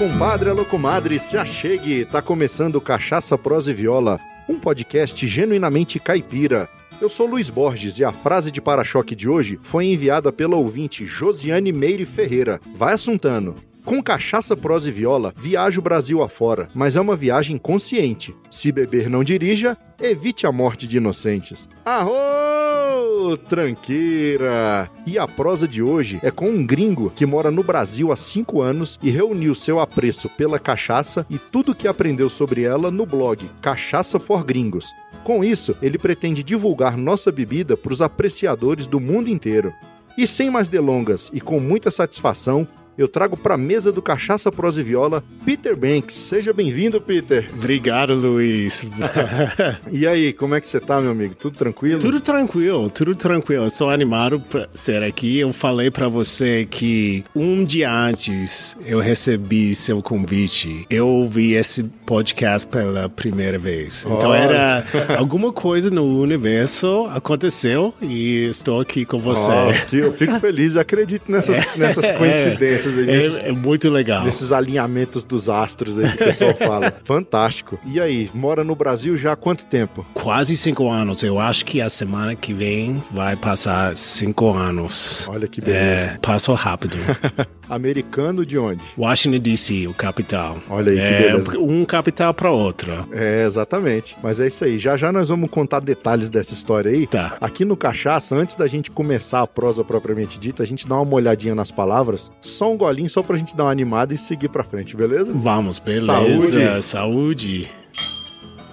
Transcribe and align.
compadre, 0.00 0.48
alô 0.48 0.64
comadre, 0.64 1.18
se 1.18 1.36
achegue. 1.36 2.06
Tá 2.06 2.22
começando 2.22 2.80
Cachaça, 2.80 3.36
Prosa 3.36 3.70
e 3.70 3.74
Viola, 3.74 4.18
um 4.48 4.58
podcast 4.58 5.26
genuinamente 5.26 6.00
caipira. 6.00 6.66
Eu 7.02 7.10
sou 7.10 7.26
Luiz 7.26 7.50
Borges 7.50 7.98
e 7.98 8.04
a 8.04 8.10
frase 8.10 8.50
de 8.50 8.62
para-choque 8.62 9.14
de 9.14 9.28
hoje 9.28 9.60
foi 9.62 9.84
enviada 9.84 10.32
pela 10.32 10.56
ouvinte 10.56 11.04
Josiane 11.04 11.70
Meire 11.70 12.06
Ferreira. 12.06 12.58
Vai 12.74 12.94
assuntando. 12.94 13.54
Com 13.84 14.02
cachaça, 14.02 14.56
prosa 14.56 14.88
e 14.88 14.92
viola, 14.92 15.32
viajo 15.36 15.80
o 15.80 15.82
Brasil 15.82 16.22
afora, 16.22 16.68
mas 16.74 16.96
é 16.96 17.00
uma 17.00 17.16
viagem 17.16 17.56
consciente. 17.56 18.34
Se 18.50 18.70
beber 18.70 19.08
não 19.08 19.24
dirija, 19.24 19.76
evite 20.00 20.46
a 20.46 20.52
morte 20.52 20.86
de 20.86 20.98
inocentes. 20.98 21.68
Arro! 21.84 23.36
Tranqueira! 23.48 24.90
E 25.06 25.18
a 25.18 25.26
prosa 25.26 25.66
de 25.66 25.82
hoje 25.82 26.18
é 26.22 26.30
com 26.30 26.48
um 26.48 26.64
gringo 26.64 27.10
que 27.10 27.26
mora 27.26 27.50
no 27.50 27.62
Brasil 27.62 28.12
há 28.12 28.16
5 28.16 28.60
anos 28.60 28.98
e 29.02 29.10
reuniu 29.10 29.54
seu 29.54 29.80
apreço 29.80 30.28
pela 30.28 30.58
cachaça 30.58 31.26
e 31.30 31.38
tudo 31.38 31.74
que 31.74 31.88
aprendeu 31.88 32.28
sobre 32.28 32.62
ela 32.62 32.90
no 32.90 33.06
blog 33.06 33.48
Cachaça 33.62 34.18
for 34.18 34.44
Gringos. 34.44 34.86
Com 35.24 35.42
isso, 35.44 35.76
ele 35.82 35.98
pretende 35.98 36.42
divulgar 36.42 36.96
nossa 36.96 37.32
bebida 37.32 37.76
para 37.76 37.92
os 37.92 38.02
apreciadores 38.02 38.86
do 38.86 39.00
mundo 39.00 39.28
inteiro. 39.28 39.72
E 40.16 40.26
sem 40.26 40.50
mais 40.50 40.68
delongas 40.68 41.30
e 41.32 41.40
com 41.40 41.60
muita 41.60 41.90
satisfação, 41.90 42.66
eu 43.00 43.08
trago 43.08 43.34
para 43.34 43.54
a 43.54 43.58
mesa 43.58 43.90
do 43.90 44.02
Cachaça 44.02 44.52
Prosa 44.52 44.80
e 44.80 44.84
Viola 44.84 45.24
Peter 45.42 45.74
Banks. 45.74 46.14
Seja 46.14 46.52
bem-vindo, 46.52 47.00
Peter. 47.00 47.48
Obrigado, 47.54 48.14
Luiz. 48.14 48.84
e 49.90 50.06
aí, 50.06 50.34
como 50.34 50.54
é 50.54 50.60
que 50.60 50.68
você 50.68 50.78
tá, 50.78 51.00
meu 51.00 51.10
amigo? 51.10 51.34
Tudo 51.34 51.56
tranquilo? 51.56 51.98
Tudo 51.98 52.20
tranquilo, 52.20 52.90
tudo 52.90 53.14
tranquilo. 53.14 53.66
Estou 53.66 53.88
animado 53.88 54.38
para 54.38 54.68
ser 54.74 55.02
aqui. 55.02 55.38
Eu 55.38 55.50
falei 55.50 55.90
para 55.90 56.08
você 56.08 56.66
que 56.70 57.24
um 57.34 57.64
dia 57.64 57.90
antes 57.90 58.76
eu 58.84 59.00
recebi 59.00 59.74
seu 59.74 60.02
convite. 60.02 60.84
Eu 60.90 61.08
ouvi 61.08 61.54
esse 61.54 61.84
podcast 62.04 62.68
pela 62.68 63.08
primeira 63.08 63.58
vez. 63.58 64.04
Então 64.04 64.30
oh. 64.30 64.34
era 64.34 64.84
alguma 65.16 65.52
coisa 65.52 65.90
no 65.90 66.20
universo 66.20 67.06
aconteceu 67.06 67.94
e 68.02 68.46
estou 68.48 68.80
aqui 68.80 69.06
com 69.06 69.18
você. 69.18 69.50
Oh, 69.50 69.96
eu 69.96 70.12
fico 70.12 70.38
feliz, 70.38 70.74
eu 70.74 70.80
acredito 70.82 71.30
nessas, 71.30 71.64
nessas 71.76 72.10
coincidências 72.10 72.89
é, 73.08 73.48
é, 73.48 73.52
muito 73.52 73.88
legal. 73.88 74.24
Nesses 74.24 74.52
alinhamentos 74.52 75.24
dos 75.24 75.48
astros 75.48 75.98
aí 75.98 76.08
que 76.08 76.22
o 76.22 76.26
pessoal 76.26 76.54
fala. 76.58 76.94
Fantástico. 77.04 77.78
E 77.86 78.00
aí, 78.00 78.30
mora 78.34 78.64
no 78.64 78.74
Brasil 78.74 79.16
já 79.16 79.32
há 79.32 79.36
quanto 79.36 79.64
tempo? 79.66 80.06
Quase 80.14 80.56
cinco 80.56 80.90
anos. 80.90 81.22
Eu 81.22 81.38
acho 81.38 81.64
que 81.64 81.80
a 81.80 81.88
semana 81.88 82.34
que 82.34 82.52
vem 82.52 83.02
vai 83.10 83.36
passar 83.36 83.96
cinco 83.96 84.52
anos. 84.52 85.26
Olha 85.28 85.46
que 85.46 85.60
beleza. 85.60 85.84
É, 85.84 86.18
passou 86.20 86.54
rápido. 86.54 86.96
Americano 87.68 88.44
de 88.44 88.58
onde? 88.58 88.82
Washington 88.98 89.38
DC, 89.38 89.86
o 89.86 89.94
capital. 89.94 90.58
Olha 90.68 90.90
aí 90.90 90.98
que 90.98 91.02
é, 91.02 91.30
beleza. 91.30 91.58
Um 91.58 91.84
capital 91.84 92.34
para 92.34 92.50
outra. 92.50 93.06
É, 93.12 93.44
exatamente. 93.46 94.16
Mas 94.22 94.40
é 94.40 94.48
isso 94.48 94.64
aí. 94.64 94.78
Já 94.78 94.96
já 94.96 95.12
nós 95.12 95.28
vamos 95.28 95.50
contar 95.50 95.80
detalhes 95.80 96.28
dessa 96.28 96.52
história 96.52 96.90
aí. 96.90 97.06
Tá. 97.06 97.36
Aqui 97.40 97.64
no 97.64 97.76
Cachaça, 97.76 98.34
antes 98.34 98.56
da 98.56 98.66
gente 98.66 98.90
começar 98.90 99.40
a 99.40 99.46
prosa 99.46 99.84
propriamente 99.84 100.38
dita, 100.38 100.62
a 100.62 100.66
gente 100.66 100.86
dá 100.86 101.00
uma 101.00 101.14
olhadinha 101.14 101.54
nas 101.54 101.70
palavras. 101.70 102.30
Só 102.40 102.69
um 102.70 102.76
golinho 102.76 103.08
só 103.10 103.22
pra 103.22 103.36
gente 103.36 103.56
dar 103.56 103.64
uma 103.64 103.70
animada 103.70 104.14
e 104.14 104.18
seguir 104.18 104.48
pra 104.48 104.64
frente, 104.64 104.96
beleza? 104.96 105.32
Vamos, 105.34 105.78
beleza. 105.78 106.06
Saúde. 106.06 106.82
Saúde. 106.82 107.70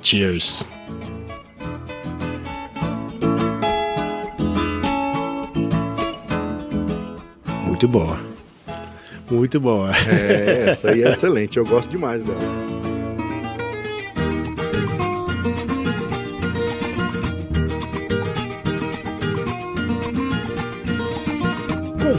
Cheers. 0.01 0.65
Muito 7.65 7.87
boa. 7.87 8.19
Muito 9.29 9.59
boa. 9.59 9.91
É, 10.09 10.69
essa 10.69 10.91
aí 10.91 11.03
é 11.03 11.09
excelente. 11.11 11.57
Eu 11.57 11.65
gosto 11.65 11.89
demais 11.89 12.23
dela. 12.23 12.76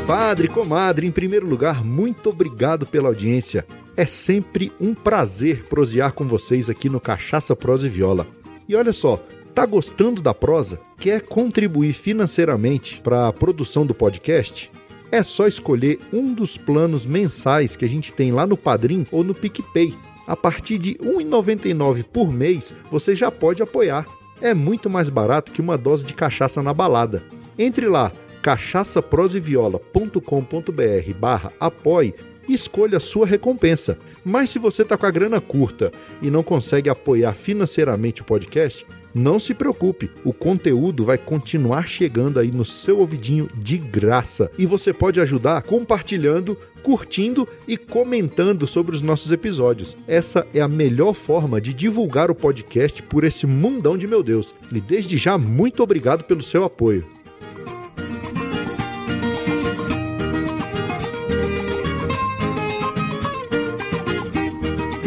Compadre, 0.09 0.49
comadre, 0.49 1.07
em 1.07 1.11
primeiro 1.11 1.47
lugar, 1.47 1.85
muito 1.85 2.31
obrigado 2.31 2.87
pela 2.87 3.09
audiência. 3.09 3.67
É 3.95 4.07
sempre 4.07 4.73
um 4.81 4.95
prazer 4.95 5.65
prosear 5.65 6.15
com 6.15 6.27
vocês 6.27 6.71
aqui 6.71 6.89
no 6.89 6.99
Cachaça 6.99 7.55
Prosa 7.55 7.85
e 7.85 7.91
Viola. 7.91 8.27
E 8.67 8.75
olha 8.75 8.95
só, 8.95 9.23
tá 9.55 9.67
gostando 9.67 10.23
da 10.23 10.33
prosa? 10.33 10.81
Quer 10.97 11.21
contribuir 11.21 11.93
financeiramente 11.93 13.03
para 13.03 13.29
a 13.29 13.33
produção 13.35 13.85
do 13.85 13.93
podcast? 13.93 14.71
É 15.13 15.23
só 15.23 15.47
escolher 15.47 16.01
um 16.11 16.33
dos 16.33 16.57
planos 16.57 17.05
mensais 17.05 17.77
que 17.77 17.85
a 17.85 17.89
gente 17.89 18.11
tem 18.11 18.33
lá 18.33 18.47
no 18.47 18.57
Padrim 18.57 19.07
ou 19.13 19.23
no 19.23 19.35
PicPay. 19.35 19.95
A 20.27 20.35
partir 20.35 20.79
de 20.79 20.93
R$ 20.93 21.23
1,99 21.23 22.03
por 22.05 22.33
mês, 22.33 22.75
você 22.91 23.15
já 23.15 23.31
pode 23.31 23.63
apoiar. 23.63 24.07
É 24.41 24.55
muito 24.55 24.89
mais 24.89 25.11
barato 25.11 25.53
que 25.53 25.61
uma 25.61 25.77
dose 25.77 26.03
de 26.03 26.15
cachaça 26.15 26.63
na 26.63 26.73
balada. 26.73 27.23
Entre 27.59 27.87
lá, 27.87 28.11
cachaçaproseviola.com.br 28.43 31.15
barra 31.19 31.51
apoie 31.59 32.15
e 32.49 32.55
escolha 32.55 32.97
a 32.97 33.01
sua 33.01 33.27
recompensa. 33.27 33.99
Mas 34.25 34.51
se 34.51 34.59
você 34.59 34.83
está 34.83 34.97
com 34.97 35.07
a 35.07 35.11
grana 35.11 35.41
curta 35.41 35.93
e 36.23 36.31
não 36.31 36.43
consegue 36.43 36.89
apoiar 36.89 37.35
financeiramente 37.35 38.23
o 38.23 38.25
podcast, 38.25 38.87
não 39.15 39.41
se 39.41 39.55
preocupe, 39.55 40.11
o 40.25 40.33
conteúdo 40.33 41.05
vai 41.05 41.19
continuar 41.19 41.89
chegando 41.89 42.39
aí 42.39 42.51
no 42.51 42.65
seu 42.65 42.99
ouvidinho 42.99 43.49
de 43.57 43.79
graça 43.79 44.51
e 44.59 44.67
você 44.67 44.93
pode 44.93 45.21
ajudar 45.21 45.63
compartilhando, 45.63 46.57
curtindo 46.83 47.49
e 47.67 47.77
comentando 47.77 48.67
sobre 48.67 48.95
os 48.95 49.03
nossos 49.03 49.33
episódios. 49.33 49.97
Essa 50.07 50.47
é 50.55 50.61
a 50.61 50.69
melhor 50.69 51.15
forma 51.15 51.61
de 51.61 51.75
divulgar 51.75 52.31
o 52.31 52.35
podcast 52.35 53.03
por 53.03 53.25
esse 53.25 53.47
mundão 53.47 53.97
de 53.97 54.07
meu 54.07 54.23
Deus. 54.23 54.55
E 54.71 54.81
desde 54.81 55.17
já, 55.17 55.37
muito 55.37 55.83
obrigado 55.83 56.25
pelo 56.25 56.43
seu 56.43 56.65
apoio. 56.65 57.18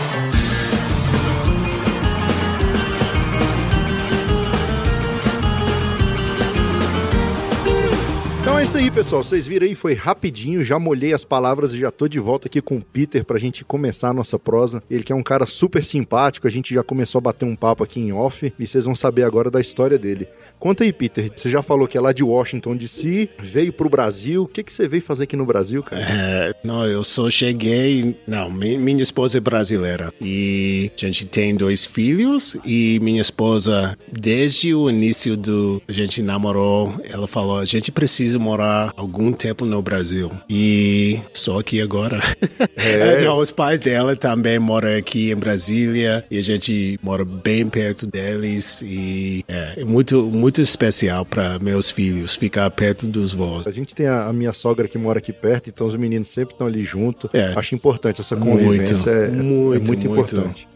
Isso 8.71 8.77
aí, 8.77 8.89
pessoal. 8.89 9.21
Vocês 9.21 9.45
viram 9.45 9.67
aí, 9.67 9.75
foi 9.75 9.93
rapidinho. 9.93 10.63
Já 10.63 10.79
molhei 10.79 11.11
as 11.11 11.25
palavras 11.25 11.73
e 11.73 11.79
já 11.79 11.91
tô 11.91 12.07
de 12.07 12.19
volta 12.19 12.47
aqui 12.47 12.61
com 12.61 12.77
o 12.77 12.81
Peter 12.81 13.25
pra 13.25 13.37
gente 13.37 13.65
começar 13.65 14.07
a 14.07 14.13
nossa 14.13 14.39
prosa. 14.39 14.81
Ele 14.89 15.03
que 15.03 15.11
é 15.11 15.15
um 15.15 15.21
cara 15.21 15.45
super 15.45 15.83
simpático. 15.83 16.47
A 16.47 16.49
gente 16.49 16.73
já 16.73 16.81
começou 16.81 17.19
a 17.19 17.21
bater 17.21 17.43
um 17.43 17.53
papo 17.53 17.83
aqui 17.83 17.99
em 17.99 18.13
off 18.13 18.53
e 18.57 18.65
vocês 18.65 18.85
vão 18.85 18.95
saber 18.95 19.23
agora 19.23 19.51
da 19.51 19.59
história 19.59 19.97
dele. 19.97 20.25
Conta 20.57 20.85
aí, 20.85 20.93
Peter. 20.93 21.29
Você 21.35 21.49
já 21.49 21.61
falou 21.61 21.85
que 21.85 21.97
é 21.97 22.01
lá 22.01 22.13
de 22.13 22.23
Washington 22.23 22.77
DC, 22.77 23.29
veio 23.39 23.73
pro 23.73 23.89
Brasil. 23.89 24.43
O 24.43 24.47
que, 24.47 24.63
que 24.63 24.71
você 24.71 24.87
veio 24.87 25.01
fazer 25.01 25.23
aqui 25.23 25.35
no 25.35 25.45
Brasil, 25.45 25.83
cara? 25.83 26.01
É, 26.03 26.53
não, 26.63 26.85
eu 26.85 27.03
só 27.03 27.29
cheguei. 27.29 28.15
Não, 28.25 28.49
minha 28.49 29.03
esposa 29.03 29.39
é 29.39 29.41
brasileira. 29.41 30.13
E 30.21 30.89
a 30.95 31.05
gente 31.05 31.25
tem 31.25 31.55
dois 31.55 31.83
filhos. 31.83 32.55
E 32.63 32.99
minha 33.01 33.19
esposa, 33.19 33.97
desde 34.09 34.73
o 34.73 34.89
início 34.89 35.35
do. 35.35 35.81
A 35.89 35.91
gente 35.91 36.21
namorou, 36.21 36.93
ela 37.03 37.27
falou: 37.27 37.57
a 37.57 37.65
gente 37.65 37.91
precisa 37.91 38.39
morar 38.39 38.60
algum 38.95 39.31
tempo 39.31 39.65
no 39.65 39.81
Brasil. 39.81 40.31
E 40.49 41.19
só 41.33 41.59
aqui 41.59 41.81
agora. 41.81 42.21
É. 42.83 43.23
não, 43.23 43.37
os 43.37 43.51
pais 43.51 43.79
dela 43.79 44.15
também 44.15 44.57
moram 44.57 44.95
aqui 44.97 45.31
em 45.31 45.35
Brasília. 45.35 46.25
E 46.31 46.37
a 46.37 46.41
gente 46.41 46.99
mora 47.03 47.23
bem 47.23 47.67
perto 47.67 48.07
deles. 48.07 48.81
E 48.81 49.43
é, 49.47 49.81
é 49.81 49.85
muito, 49.85 50.23
muito 50.23 50.51
muito 50.51 50.61
especial 50.61 51.25
para 51.25 51.57
meus 51.59 51.89
filhos 51.89 52.35
ficar 52.35 52.69
perto 52.71 53.07
dos 53.07 53.33
vós. 53.33 53.65
A 53.65 53.71
gente 53.71 53.95
tem 53.95 54.05
a, 54.05 54.25
a, 54.25 54.33
minha 54.33 54.51
sogra 54.51 54.85
que 54.87 54.97
mora 54.97 55.19
aqui 55.19 55.31
perto, 55.31 55.69
então 55.69 55.87
os 55.87 55.95
meninos 55.95 56.27
sempre 56.27 56.53
estão 56.53 56.67
ali 56.67 56.83
junto. 56.83 57.29
É. 57.33 57.53
Acho 57.55 57.73
importante 57.73 58.19
essa 58.19 58.35
convivência. 58.35 58.95
Muito, 58.95 59.09
é, 59.09 59.27
muito, 59.29 59.39
é 59.39 59.43
muito, 59.43 59.87
muito 59.87 60.07
importante. 60.07 60.67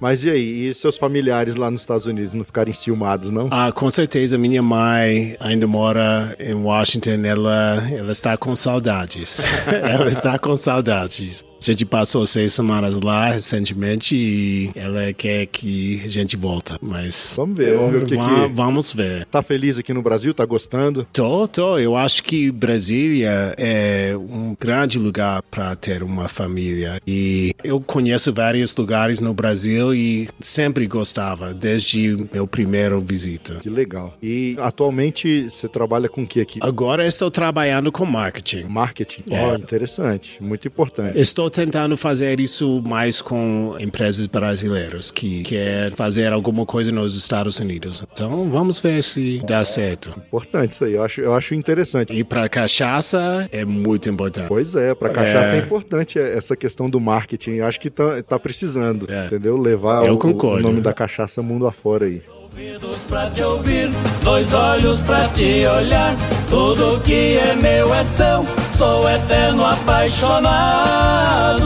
Mas 0.00 0.24
e 0.24 0.30
aí? 0.30 0.68
E 0.68 0.74
seus 0.74 0.98
familiares 0.98 1.56
lá 1.56 1.70
nos 1.70 1.80
Estados 1.80 2.06
Unidos 2.06 2.34
não 2.34 2.44
ficarem 2.44 2.74
ciumados, 2.74 3.30
não? 3.30 3.48
Ah, 3.50 3.72
com 3.72 3.90
certeza. 3.90 4.36
Minha 4.36 4.62
mãe 4.62 5.36
ainda 5.40 5.66
mora 5.66 6.36
em 6.38 6.54
Washington. 6.54 7.24
Ela, 7.24 7.82
ela 7.90 8.12
está 8.12 8.36
com 8.36 8.54
saudades. 8.54 9.40
ela 9.66 10.10
está 10.10 10.38
com 10.38 10.56
saudades. 10.56 11.44
A 11.64 11.70
gente 11.72 11.86
passou 11.86 12.26
seis 12.26 12.52
semanas 12.52 13.00
lá 13.00 13.30
recentemente 13.30 14.14
e 14.14 14.70
ela 14.74 15.14
quer 15.14 15.46
que 15.46 16.02
a 16.04 16.10
gente 16.10 16.36
volta, 16.36 16.78
mas... 16.82 17.32
Vamos 17.38 17.56
ver, 17.56 17.74
vamos 17.74 17.92
ver 17.92 18.02
o 18.02 18.06
que 18.06 18.16
que... 18.18 18.54
Vamos 18.54 18.92
ver. 18.92 19.24
Tá 19.30 19.42
feliz 19.42 19.78
aqui 19.78 19.94
no 19.94 20.02
Brasil? 20.02 20.34
Tá 20.34 20.44
gostando? 20.44 21.06
Tô, 21.10 21.48
tô. 21.48 21.78
Eu 21.78 21.96
acho 21.96 22.22
que 22.22 22.50
Brasília 22.50 23.54
é 23.56 24.14
um 24.14 24.54
grande 24.60 24.98
lugar 24.98 25.40
para 25.50 25.74
ter 25.74 26.02
uma 26.02 26.28
família. 26.28 27.00
E 27.06 27.54
eu 27.64 27.80
conheço 27.80 28.30
vários 28.30 28.76
lugares 28.76 29.20
no 29.20 29.32
Brasil 29.32 29.94
e 29.94 30.28
sempre 30.40 30.86
gostava, 30.86 31.54
desde 31.54 32.28
meu 32.30 32.46
primeiro 32.46 33.00
visita. 33.00 33.54
Que 33.54 33.70
legal. 33.70 34.14
E 34.22 34.54
atualmente 34.60 35.48
você 35.48 35.66
trabalha 35.66 36.10
com 36.10 36.24
o 36.24 36.26
que 36.26 36.42
aqui? 36.42 36.58
Agora 36.62 37.06
estou 37.06 37.30
trabalhando 37.30 37.90
com 37.90 38.04
marketing. 38.04 38.64
Marketing. 38.64 39.22
É. 39.30 39.46
Ó, 39.46 39.54
interessante. 39.54 40.36
Muito 40.42 40.68
importante. 40.68 41.18
Estou 41.18 41.53
tentando 41.54 41.96
fazer 41.96 42.40
isso 42.40 42.82
mais 42.86 43.22
com 43.22 43.76
empresas 43.78 44.26
brasileiras 44.26 45.10
que 45.12 45.42
quer 45.44 45.94
fazer 45.94 46.32
alguma 46.32 46.66
coisa 46.66 46.90
nos 46.90 47.14
Estados 47.14 47.60
Unidos. 47.60 48.04
Então 48.12 48.50
vamos 48.50 48.80
ver 48.80 49.02
se 49.04 49.40
dá 49.46 49.64
certo. 49.64 50.10
Importante 50.18 50.72
isso 50.72 50.84
aí. 50.84 50.94
Eu 50.94 51.02
acho, 51.04 51.20
eu 51.20 51.32
acho 51.32 51.54
interessante. 51.54 52.12
E 52.12 52.24
para 52.24 52.48
cachaça 52.48 53.48
é 53.52 53.64
muito 53.64 54.08
importante. 54.10 54.48
Pois 54.48 54.74
é, 54.74 54.94
para 54.94 55.10
cachaça 55.10 55.54
é. 55.54 55.58
É. 55.58 55.62
importante 55.62 56.18
essa 56.18 56.56
questão 56.56 56.90
do 56.90 57.00
marketing. 57.00 57.52
Eu 57.52 57.66
acho 57.66 57.80
que 57.80 57.88
tá, 57.88 58.20
tá 58.22 58.38
precisando, 58.38 59.06
É. 59.08 59.26
entendeu? 59.26 59.56
Levar 59.56 60.10
o, 60.10 60.18
concordo. 60.18 60.58
o 60.66 60.70
nome 60.70 60.80
da 60.80 60.92
cachaça 60.92 61.40
mundo 61.40 61.66
afora 61.66 62.06
aí. 62.06 62.20
Ouvidos 62.54 63.00
pra 63.08 63.28
te 63.30 63.42
ouvir, 63.42 63.90
dois 64.22 64.52
olhos 64.52 65.00
pra 65.00 65.26
te 65.30 65.66
olhar. 65.66 66.14
Tudo 66.48 67.00
que 67.02 67.36
é 67.36 67.56
meu 67.56 67.92
é 67.92 68.04
seu, 68.04 68.46
sou 68.78 69.10
eterno 69.10 69.66
apaixonado. 69.66 71.64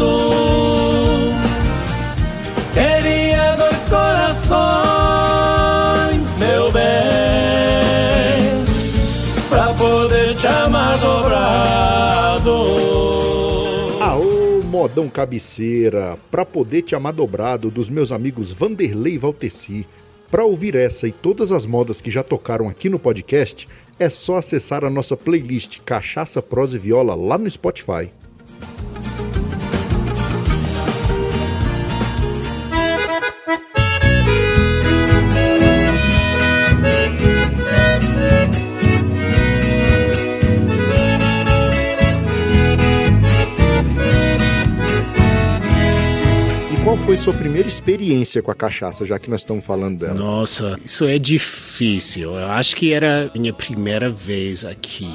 Queria 2.72 3.54
dois 3.56 3.86
corações, 3.90 4.56
meu 6.38 6.72
bem, 6.72 6.82
pra 9.50 9.74
poder 9.74 10.34
te 10.36 10.46
amar 10.46 10.96
dobrado. 10.96 12.78
Modão 14.64 15.08
cabeceira, 15.08 16.16
pra 16.30 16.44
poder 16.46 16.82
te 16.82 16.94
amar 16.94 17.12
dobrado 17.12 17.68
dos 17.68 17.90
meus 17.90 18.12
amigos 18.12 18.52
Vanderlei 18.52 19.14
e 19.14 19.18
Valteci. 19.18 19.84
Pra 20.30 20.44
ouvir 20.44 20.76
essa 20.76 21.08
e 21.08 21.12
todas 21.12 21.50
as 21.50 21.64
modas 21.64 22.00
que 22.02 22.10
já 22.10 22.22
tocaram 22.22 22.68
aqui 22.68 22.90
no 22.90 22.98
podcast, 22.98 23.66
é 23.98 24.10
só 24.10 24.36
acessar 24.36 24.84
a 24.84 24.90
nossa 24.90 25.16
playlist 25.16 25.80
Cachaça, 25.86 26.42
Prosa 26.42 26.76
e 26.76 26.78
Viola 26.78 27.14
lá 27.14 27.38
no 27.38 27.50
Spotify. 27.50 28.10
Foi 47.08 47.16
sua 47.16 47.32
primeira 47.32 47.66
experiência 47.66 48.42
com 48.42 48.50
a 48.50 48.54
cachaça, 48.54 49.06
já 49.06 49.18
que 49.18 49.30
nós 49.30 49.40
estamos 49.40 49.64
falando 49.64 50.00
dela? 50.00 50.12
Nossa, 50.12 50.78
isso 50.84 51.06
é 51.06 51.16
difícil. 51.18 52.34
Eu 52.34 52.48
acho 52.48 52.76
que 52.76 52.92
era 52.92 53.30
minha 53.34 53.50
primeira 53.50 54.10
vez 54.10 54.62
aqui. 54.62 55.10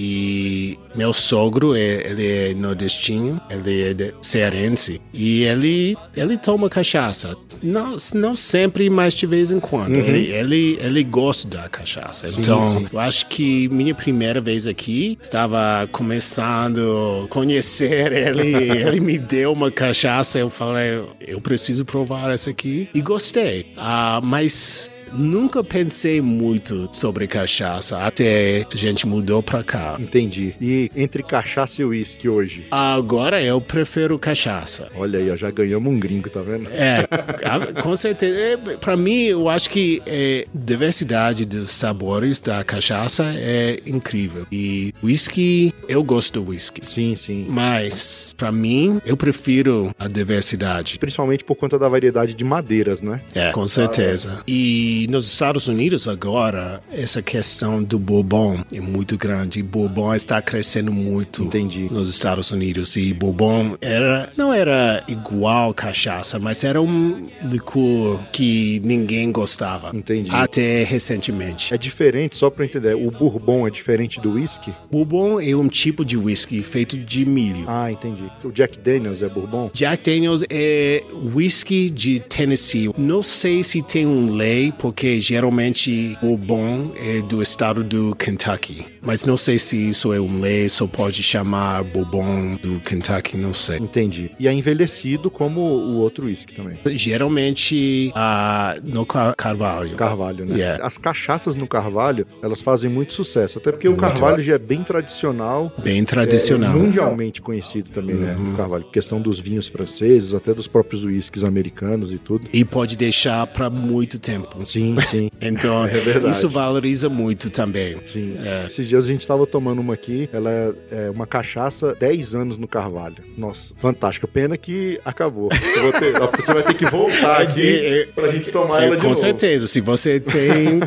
E 0.00 0.78
meu 0.94 1.12
sogro, 1.12 1.74
é- 1.74 2.08
ele 2.10 2.26
é 2.26 2.54
nordestino, 2.54 3.40
ele 3.50 3.82
é 3.82 3.94
de- 3.94 4.14
cearense. 4.22 5.00
E 5.12 5.42
ele, 5.42 5.96
ele 6.16 6.38
toma 6.38 6.68
cachaça. 6.70 7.36
Não, 7.60 7.96
não 8.14 8.36
sempre, 8.36 8.88
mas 8.88 9.12
de 9.14 9.26
vez 9.26 9.50
em 9.50 9.58
quando. 9.58 9.94
Ele, 9.96 10.28
ele, 10.32 10.78
ele 10.80 11.02
gosta 11.02 11.48
da 11.48 11.68
cachaça. 11.68 12.28
então, 12.38 12.62
sim. 12.62 12.86
eu 12.92 13.00
acho 13.00 13.26
que 13.26 13.68
minha 13.68 13.94
primeira 13.94 14.40
vez 14.40 14.66
aqui, 14.68 15.18
estava 15.20 15.88
começando 15.90 17.24
a 17.24 17.28
conhecer 17.28 18.12
ele. 18.14 18.54
ele 18.54 19.00
me 19.00 19.18
deu 19.18 19.52
uma 19.52 19.70
cachaça. 19.70 20.38
Eu 20.38 20.48
falei, 20.50 21.02
eu 21.20 21.40
preciso 21.40 21.84
provar 21.84 22.30
essa 22.32 22.50
aqui. 22.50 22.88
E 22.94 23.00
gostei. 23.00 23.66
Ah, 23.76 24.20
mas 24.22 24.88
nunca 25.12 25.62
pensei 25.62 26.20
muito 26.20 26.88
sobre 26.92 27.26
cachaça 27.26 27.98
até 27.98 28.66
a 28.72 28.76
gente 28.76 29.06
mudou 29.06 29.42
pra 29.42 29.62
cá. 29.62 29.96
Entendi. 29.98 30.54
E 30.60 30.90
entre 30.96 31.22
cachaça 31.22 31.82
e 31.82 31.84
uísque 31.84 32.28
hoje? 32.28 32.66
Agora 32.70 33.42
eu 33.42 33.60
prefiro 33.60 34.18
cachaça. 34.18 34.88
Olha 34.96 35.18
aí, 35.18 35.36
já 35.36 35.50
ganhamos 35.50 35.92
um 35.92 35.98
gringo, 35.98 36.28
tá 36.30 36.40
vendo? 36.40 36.68
É, 36.70 37.06
a- 37.44 37.82
com 37.82 37.96
certeza. 37.96 38.36
É, 38.38 38.56
pra 38.76 38.96
mim, 38.96 39.22
eu 39.24 39.48
acho 39.48 39.70
que 39.70 40.02
é, 40.06 40.46
diversidade 40.54 41.44
dos 41.44 41.70
sabores 41.70 42.40
da 42.40 42.62
cachaça 42.64 43.24
é 43.36 43.78
incrível. 43.86 44.46
E 44.50 44.92
whisky, 45.02 45.72
eu 45.88 46.02
gosto 46.02 46.40
do 46.40 46.50
whisky. 46.50 46.84
Sim, 46.84 47.14
sim. 47.14 47.46
Mas, 47.48 48.34
pra 48.36 48.50
mim, 48.52 49.00
eu 49.04 49.16
prefiro 49.16 49.94
a 49.98 50.06
diversidade. 50.08 50.98
Principalmente 50.98 51.44
por 51.44 51.54
conta 51.56 51.78
da 51.78 51.88
variedade 51.88 52.34
de 52.34 52.44
madeiras, 52.44 53.02
né? 53.02 53.20
É, 53.34 53.50
com 53.52 53.66
certeza. 53.68 54.42
E 54.46 54.97
nos 55.06 55.30
Estados 55.30 55.68
Unidos 55.68 56.08
agora, 56.08 56.82
essa 56.90 57.22
questão 57.22 57.82
do 57.82 57.98
bourbon 57.98 58.64
é 58.72 58.80
muito 58.80 59.16
grande. 59.16 59.62
Bourbon 59.62 60.14
está 60.14 60.40
crescendo 60.42 60.92
muito 60.92 61.44
Entendi. 61.44 61.88
nos 61.90 62.08
Estados 62.08 62.50
Unidos. 62.50 62.96
E 62.96 63.12
bourbon 63.12 63.76
era, 63.80 64.30
não 64.36 64.52
era 64.52 65.04
igual 65.06 65.72
cachaça, 65.74 66.38
mas 66.38 66.64
era 66.64 66.80
um 66.80 67.26
licor 67.42 68.20
que 68.32 68.80
ninguém 68.84 69.30
gostava. 69.30 69.96
Entendi. 69.96 70.30
Até 70.32 70.82
recentemente. 70.84 71.72
É 71.72 71.78
diferente, 71.78 72.36
só 72.36 72.52
eu 72.58 72.64
entender, 72.64 72.94
o 72.94 73.10
bourbon 73.10 73.66
é 73.66 73.70
diferente 73.70 74.20
do 74.20 74.32
whisky? 74.32 74.72
Bourbon 74.90 75.40
é 75.40 75.54
um 75.54 75.68
tipo 75.68 76.04
de 76.04 76.16
whisky 76.16 76.62
feito 76.62 76.96
de 76.96 77.24
milho. 77.24 77.64
Ah, 77.66 77.90
entendi. 77.92 78.24
O 78.42 78.50
Jack 78.50 78.78
Daniels 78.78 79.22
é 79.22 79.28
bourbon? 79.28 79.70
Jack 79.72 80.10
Daniels 80.10 80.42
é 80.50 81.02
whisky 81.34 81.90
de 81.90 82.20
Tennessee. 82.20 82.90
Não 82.96 83.22
sei 83.22 83.62
se 83.62 83.82
tem 83.82 84.06
um 84.06 84.32
lei, 84.32 84.72
porque 84.88 85.20
geralmente 85.20 86.16
o 86.22 86.34
bom 86.34 86.92
é 86.96 87.20
do 87.20 87.42
estado 87.42 87.84
do 87.84 88.16
Kentucky. 88.16 88.86
Mas 89.02 89.24
não 89.24 89.36
sei 89.36 89.58
se 89.58 89.90
isso 89.90 90.12
é 90.12 90.20
um 90.20 90.40
lei, 90.40 90.68
só 90.68 90.86
pode 90.86 91.22
chamar 91.22 91.82
bourbon 91.84 92.56
do 92.56 92.80
Kentucky, 92.80 93.36
não 93.36 93.54
sei. 93.54 93.76
Entendi. 93.78 94.30
E 94.40 94.48
é 94.48 94.52
envelhecido 94.52 95.30
como 95.30 95.60
o 95.60 95.96
outro 95.98 96.26
whisky 96.26 96.54
também. 96.54 96.76
Geralmente 96.96 98.12
ah, 98.14 98.76
no 98.82 99.04
Car- 99.06 99.34
Carvalho. 99.36 99.96
Carvalho, 99.96 100.44
né? 100.46 100.56
Yeah. 100.56 100.86
As 100.86 100.96
cachaças 100.98 101.54
no 101.54 101.66
Carvalho, 101.66 102.26
elas 102.42 102.60
fazem 102.60 102.90
muito 102.90 103.12
sucesso. 103.12 103.58
Até 103.58 103.70
porque 103.72 103.88
o 103.88 103.96
Carvalho 103.96 104.42
já 104.42 104.54
é 104.54 104.58
bem 104.58 104.82
tradicional. 104.82 105.72
Bem 105.82 106.04
tradicional. 106.04 106.74
É, 106.74 106.78
mundialmente 106.78 107.40
conhecido 107.40 107.90
também, 107.90 108.14
né? 108.16 108.36
O 108.38 108.56
Carvalho. 108.56 108.84
Questão 108.84 109.20
dos 109.20 109.38
vinhos 109.38 109.68
franceses, 109.68 110.34
até 110.34 110.52
dos 110.52 110.66
próprios 110.66 111.04
whiskies 111.04 111.44
americanos 111.44 112.12
e 112.12 112.18
tudo. 112.18 112.48
E 112.52 112.64
pode 112.64 112.96
deixar 112.96 113.46
para 113.46 113.70
muito 113.70 114.18
tempo. 114.18 114.64
Sim, 114.66 114.77
sim. 115.00 115.30
Então, 115.40 115.84
É 115.86 115.98
verdade. 115.98 116.34
isso 116.36 116.48
valoriza 116.48 117.08
muito 117.08 117.48
também. 117.50 117.96
Sim. 118.04 118.36
É. 118.44 118.66
Esses 118.66 118.86
dias 118.88 119.04
a 119.04 119.08
gente 119.08 119.26
tava 119.26 119.46
tomando 119.46 119.80
uma 119.80 119.94
aqui, 119.94 120.28
ela 120.32 120.50
é, 120.50 120.72
é 121.06 121.10
uma 121.10 121.26
cachaça 121.26 121.94
10 121.94 122.34
anos 122.34 122.58
no 122.58 122.66
Carvalho. 122.66 123.16
Nossa, 123.36 123.72
fantástica. 123.76 124.26
Pena 124.26 124.56
que 124.56 124.98
acabou. 125.04 125.48
Eu 125.76 125.82
vou 125.82 125.92
ter- 125.92 126.12
você 126.42 126.52
vai 126.54 126.62
ter 126.64 126.74
que 126.74 126.86
voltar 126.86 127.40
aqui 127.42 128.08
pra 128.14 128.28
gente 128.28 128.50
tomar 128.50 128.82
ela 128.82 128.96
de 128.96 129.02
Com 129.02 129.08
novo. 129.10 129.20
certeza, 129.20 129.66
se 129.68 129.80
você 129.80 130.18
tem 130.20 130.80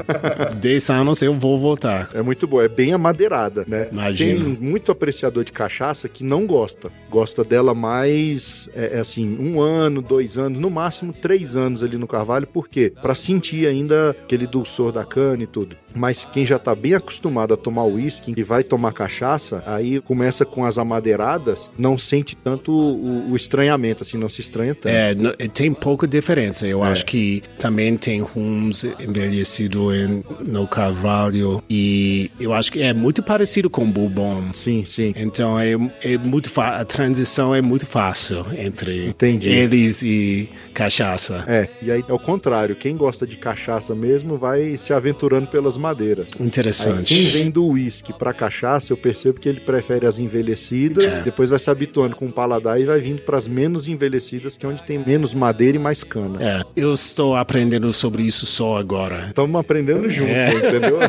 10 0.60 0.89
anos, 0.89 1.21
eu 1.21 1.33
vou 1.33 1.60
voltar. 1.60 2.10
É 2.13 2.21
muito 2.21 2.45
boa, 2.45 2.65
é 2.65 2.67
bem 2.67 2.93
amadeirada, 2.93 3.63
né? 3.67 3.88
Imagino. 3.91 4.55
Tem 4.55 4.69
muito 4.69 4.91
apreciador 4.91 5.43
de 5.43 5.51
cachaça 5.51 6.07
que 6.10 6.24
não 6.24 6.45
gosta. 6.45 6.91
Gosta 7.10 7.43
dela 7.43 7.74
mais, 7.74 8.69
é, 8.75 8.98
é 8.98 9.00
assim, 9.00 9.38
um 9.39 9.60
ano, 9.62 10.01
dois 10.01 10.38
anos, 10.38 10.60
no 10.60 10.69
máximo 10.69 11.13
três 11.13 11.55
anos 11.55 11.81
ali 11.83 11.98
no 11.98 12.07
carvalho. 12.07 12.45
Por 12.48 12.67
quê? 12.67 12.91
Pra 13.01 13.15
sentir 13.15 13.65
ainda 13.67 13.81
aquele 13.90 14.48
dulçor 14.48 14.92
da 14.92 15.04
cana 15.04 15.44
e 15.44 15.48
tudo. 15.48 15.76
Mas 15.95 16.25
quem 16.25 16.45
já 16.45 16.57
tá 16.60 16.74
bem 16.75 16.93
acostumado 16.93 17.53
a 17.53 17.57
tomar 17.57 17.86
uísque 17.86 18.33
e 18.36 18.43
vai 18.43 18.63
tomar 18.63 18.93
cachaça, 18.93 19.63
aí 19.65 20.00
começa 20.01 20.45
com 20.45 20.65
as 20.65 20.77
amadeiradas, 20.77 21.69
não 21.77 21.98
sente 21.98 22.36
tanto 22.36 22.71
o, 22.71 23.31
o 23.31 23.36
estranhamento, 23.36 24.03
assim, 24.03 24.17
não 24.17 24.29
se 24.29 24.41
estranha 24.41 24.74
tanto. 24.75 24.88
É, 24.93 25.13
tem 25.48 25.74
pouca 25.74 26.07
diferença. 26.07 26.65
Eu 26.67 26.83
É. 26.86 26.89
acho 26.91 27.05
que 27.05 27.43
também 27.60 27.98
tem 27.98 28.19
rums 28.21 28.83
envelhecido 29.00 29.93
em, 29.93 30.24
no 30.41 30.67
Carvalho 30.67 31.63
e 31.69 32.29
eu 32.39 32.53
acho 32.53 32.71
que 32.71 32.81
é 32.81 32.93
muito 32.93 33.21
parecido 33.24 33.69
com 33.69 33.89
Bourbon. 33.89 34.43
Sim, 34.53 34.83
sim. 34.83 35.13
Então 35.15 35.60
é, 35.60 35.71
é 36.03 36.17
muito 36.17 36.50
a 36.60 36.83
transição 36.86 37.53
é 37.53 37.62
muito 37.62 37.86
fácil 37.86 38.45
entre 38.57 39.07
Entendi. 39.07 39.50
eles 39.50 40.01
e 40.03 40.50
cachaça. 40.74 41.43
É, 41.48 41.67
e 41.81 41.91
aí 41.91 42.03
é 42.07 42.13
o 42.13 42.19
contrário, 42.19 42.75
quem 42.75 42.95
gosta 42.95 43.25
de 43.27 43.38
cachaça 43.38 43.93
mesmo 43.95 44.38
vai 44.38 44.77
se 44.77 44.93
aventurando 44.93 45.48
pelas 45.48 45.77
madeiras. 45.82 46.30
Aí, 46.40 46.46
Interessante. 46.46 47.14
quem 47.14 47.26
vem 47.32 47.50
do 47.52 47.66
uísque 47.66 48.14
pra 48.14 48.32
cachaça, 48.34 48.94
eu 48.94 48.98
percebo 48.98 49.40
que 49.40 49.50
ele 49.50 49.60
prefere 49.60 50.06
as 50.06 50.20
envelhecidas, 50.20 51.14
É. 51.14 51.22
depois 51.24 51.50
vai 51.50 51.60
se 51.60 51.70
habituando 51.70 52.16
com 52.16 52.26
o 52.28 52.32
paladar 52.32 52.80
e 52.80 52.86
vai 52.86 53.00
vindo 53.00 53.22
pras 53.22 53.48
menos 53.48 53.88
envelhecidas, 53.88 54.56
que 54.56 54.66
é 54.66 54.70
onde 54.70 54.84
tem 54.84 54.98
menos 55.06 55.34
madeira 55.34 55.76
e 55.78 55.80
mais 55.80 56.04
cana. 56.04 56.42
É, 56.42 56.62
eu 56.76 56.94
estou 56.94 57.36
aprendendo 57.36 57.92
sobre 57.92 58.24
isso 58.24 58.46
só 58.46 58.78
agora. 58.78 59.26
Estamos 59.28 59.60
aprendendo 59.60 60.10
junto, 60.10 60.30
É. 60.32 60.54
entendeu? 60.54 61.00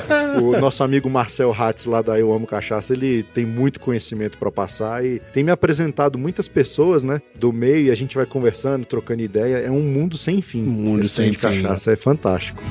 O 0.43 0.59
nosso 0.61 0.83
amigo 0.83 1.09
Marcel 1.11 1.53
Hatz, 1.57 1.85
lá 1.87 2.01
da 2.03 2.19
Eu 2.19 2.33
Amo 2.33 2.47
Cachaça, 2.47 2.93
ele 2.93 3.23
tem 3.35 3.45
muito 3.45 3.79
conhecimento 3.81 4.39
pra 4.39 4.51
passar 4.51 5.05
e 5.05 5.21
tem 5.35 5.45
me 5.45 5.51
apresentado 5.51 6.19
muitas 6.19 6.49
pessoas, 6.49 7.03
né, 7.03 7.21
do 7.39 7.53
meio 7.53 7.87
e 7.87 7.91
a 7.91 7.95
gente 7.95 8.15
vai 8.17 8.25
conversando, 8.27 8.85
trocando 8.87 9.23
ideia. 9.23 9.57
É 9.59 9.71
um 9.71 9.83
mundo 9.83 10.17
sem 10.17 10.41
fim. 10.41 10.63
Um 10.63 10.71
mundo 10.71 11.09
sem 11.09 11.33
fim. 11.33 11.39
cachaça 11.63 11.93
é 11.93 11.97
fantástico. 11.97 12.63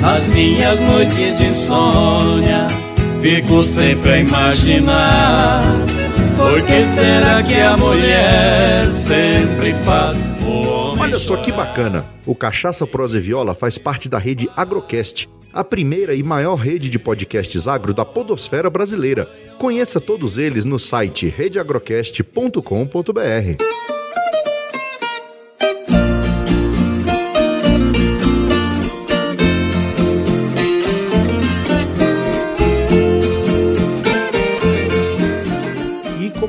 Nas 0.00 0.24
minhas 0.28 0.78
noites 0.80 1.38
de 1.38 1.46
insônia, 1.46 2.68
fico 3.20 3.64
sempre 3.64 4.12
a 4.12 4.20
imaginar. 4.20 5.62
Por 6.36 6.62
que 6.62 6.86
será 6.86 7.42
que 7.42 7.60
a 7.60 7.76
mulher 7.76 8.92
sempre 8.92 9.72
faz 9.84 10.16
o 10.46 10.68
homem 10.68 11.02
Olha 11.02 11.18
só 11.18 11.36
que 11.36 11.50
bacana! 11.50 12.04
O 12.24 12.32
Cachaça 12.34 12.86
Prosa 12.86 13.18
e 13.18 13.20
Viola 13.20 13.56
faz 13.56 13.76
parte 13.76 14.08
da 14.08 14.18
rede 14.18 14.48
Agrocast, 14.56 15.28
a 15.52 15.64
primeira 15.64 16.14
e 16.14 16.22
maior 16.22 16.54
rede 16.54 16.88
de 16.88 16.98
podcasts 16.98 17.66
agro 17.66 17.92
da 17.92 18.04
podosfera 18.04 18.70
brasileira. 18.70 19.28
Conheça 19.58 20.00
todos 20.00 20.38
eles 20.38 20.64
no 20.64 20.78
site 20.78 21.26
redeagrocast.com.br. 21.26 23.97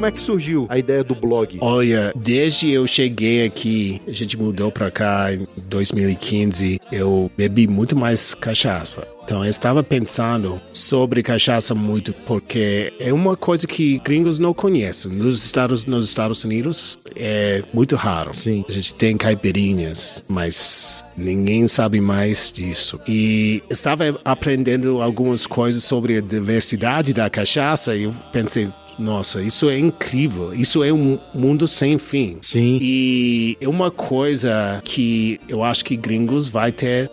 é 0.10 0.12
que 0.12 0.22
surgiu 0.22 0.66
a 0.70 0.78
ideia 0.78 1.04
do 1.04 1.16
blog? 1.16 1.58
Olha, 1.62 2.12
desde 2.16 2.70
eu 2.72 2.86
cheguei 2.86 3.46
aqui, 3.46 4.02
a 4.08 4.12
gente 4.12 4.36
mudou 4.38 4.72
pra 4.72 4.92
cá 4.92 5.34
em 5.34 5.48
2015, 5.68 6.82
eu 6.92 7.32
bebi 7.38 7.68
muito 7.68 7.96
mais 7.96 8.34
cachaça. 8.34 9.08
Então 9.24 9.46
eu 9.46 9.52
estava 9.52 9.84
pensando 9.84 10.60
sobre 10.74 11.22
cachaça 11.22 11.76
muito, 11.76 12.12
porque 12.26 12.92
é 13.00 13.14
uma 13.14 13.38
coisa 13.38 13.68
que 13.68 14.00
gringos 14.00 14.40
não 14.40 14.56
conhecem. 14.56 15.12
Nos 15.12 15.46
Estados, 15.46 15.86
nos 15.86 16.06
Estados 16.06 16.44
Unidos 16.44 16.98
é 17.16 17.62
muito 17.72 17.96
raro. 17.96 18.34
Sim. 18.34 18.66
A 18.68 18.72
gente 18.72 18.96
tem 18.96 19.16
caipirinhas, 19.16 20.24
mas 20.28 21.06
ninguém 21.16 21.68
sabe 21.68 22.02
mais 22.02 22.52
disso. 22.52 23.00
E 23.08 23.62
estava 23.70 24.20
aprendendo 24.26 25.00
algumas 25.00 25.46
coisas 25.46 25.84
sobre 25.84 26.18
a 26.18 26.22
diversidade 26.22 27.14
da 27.14 27.30
cachaça 27.30 27.96
e 27.96 28.06
eu 28.06 28.16
pensei, 28.34 28.68
nossa, 29.00 29.42
isso 29.42 29.70
é 29.70 29.80
incrível. 29.80 30.54
Isso 30.54 30.84
é 30.84 30.92
um 30.92 31.18
mundo 31.34 31.68
sem 31.68 31.98
fim. 31.98 32.38
Sim. 32.42 32.78
E 32.82 33.58
é 33.62 33.68
uma 33.68 33.90
coisa 33.90 34.82
que 34.84 35.40
eu 35.48 35.64
acho 35.64 35.86
que 35.86 35.96
gringos 35.96 36.50
vai 36.50 36.72
ter, 36.72 37.10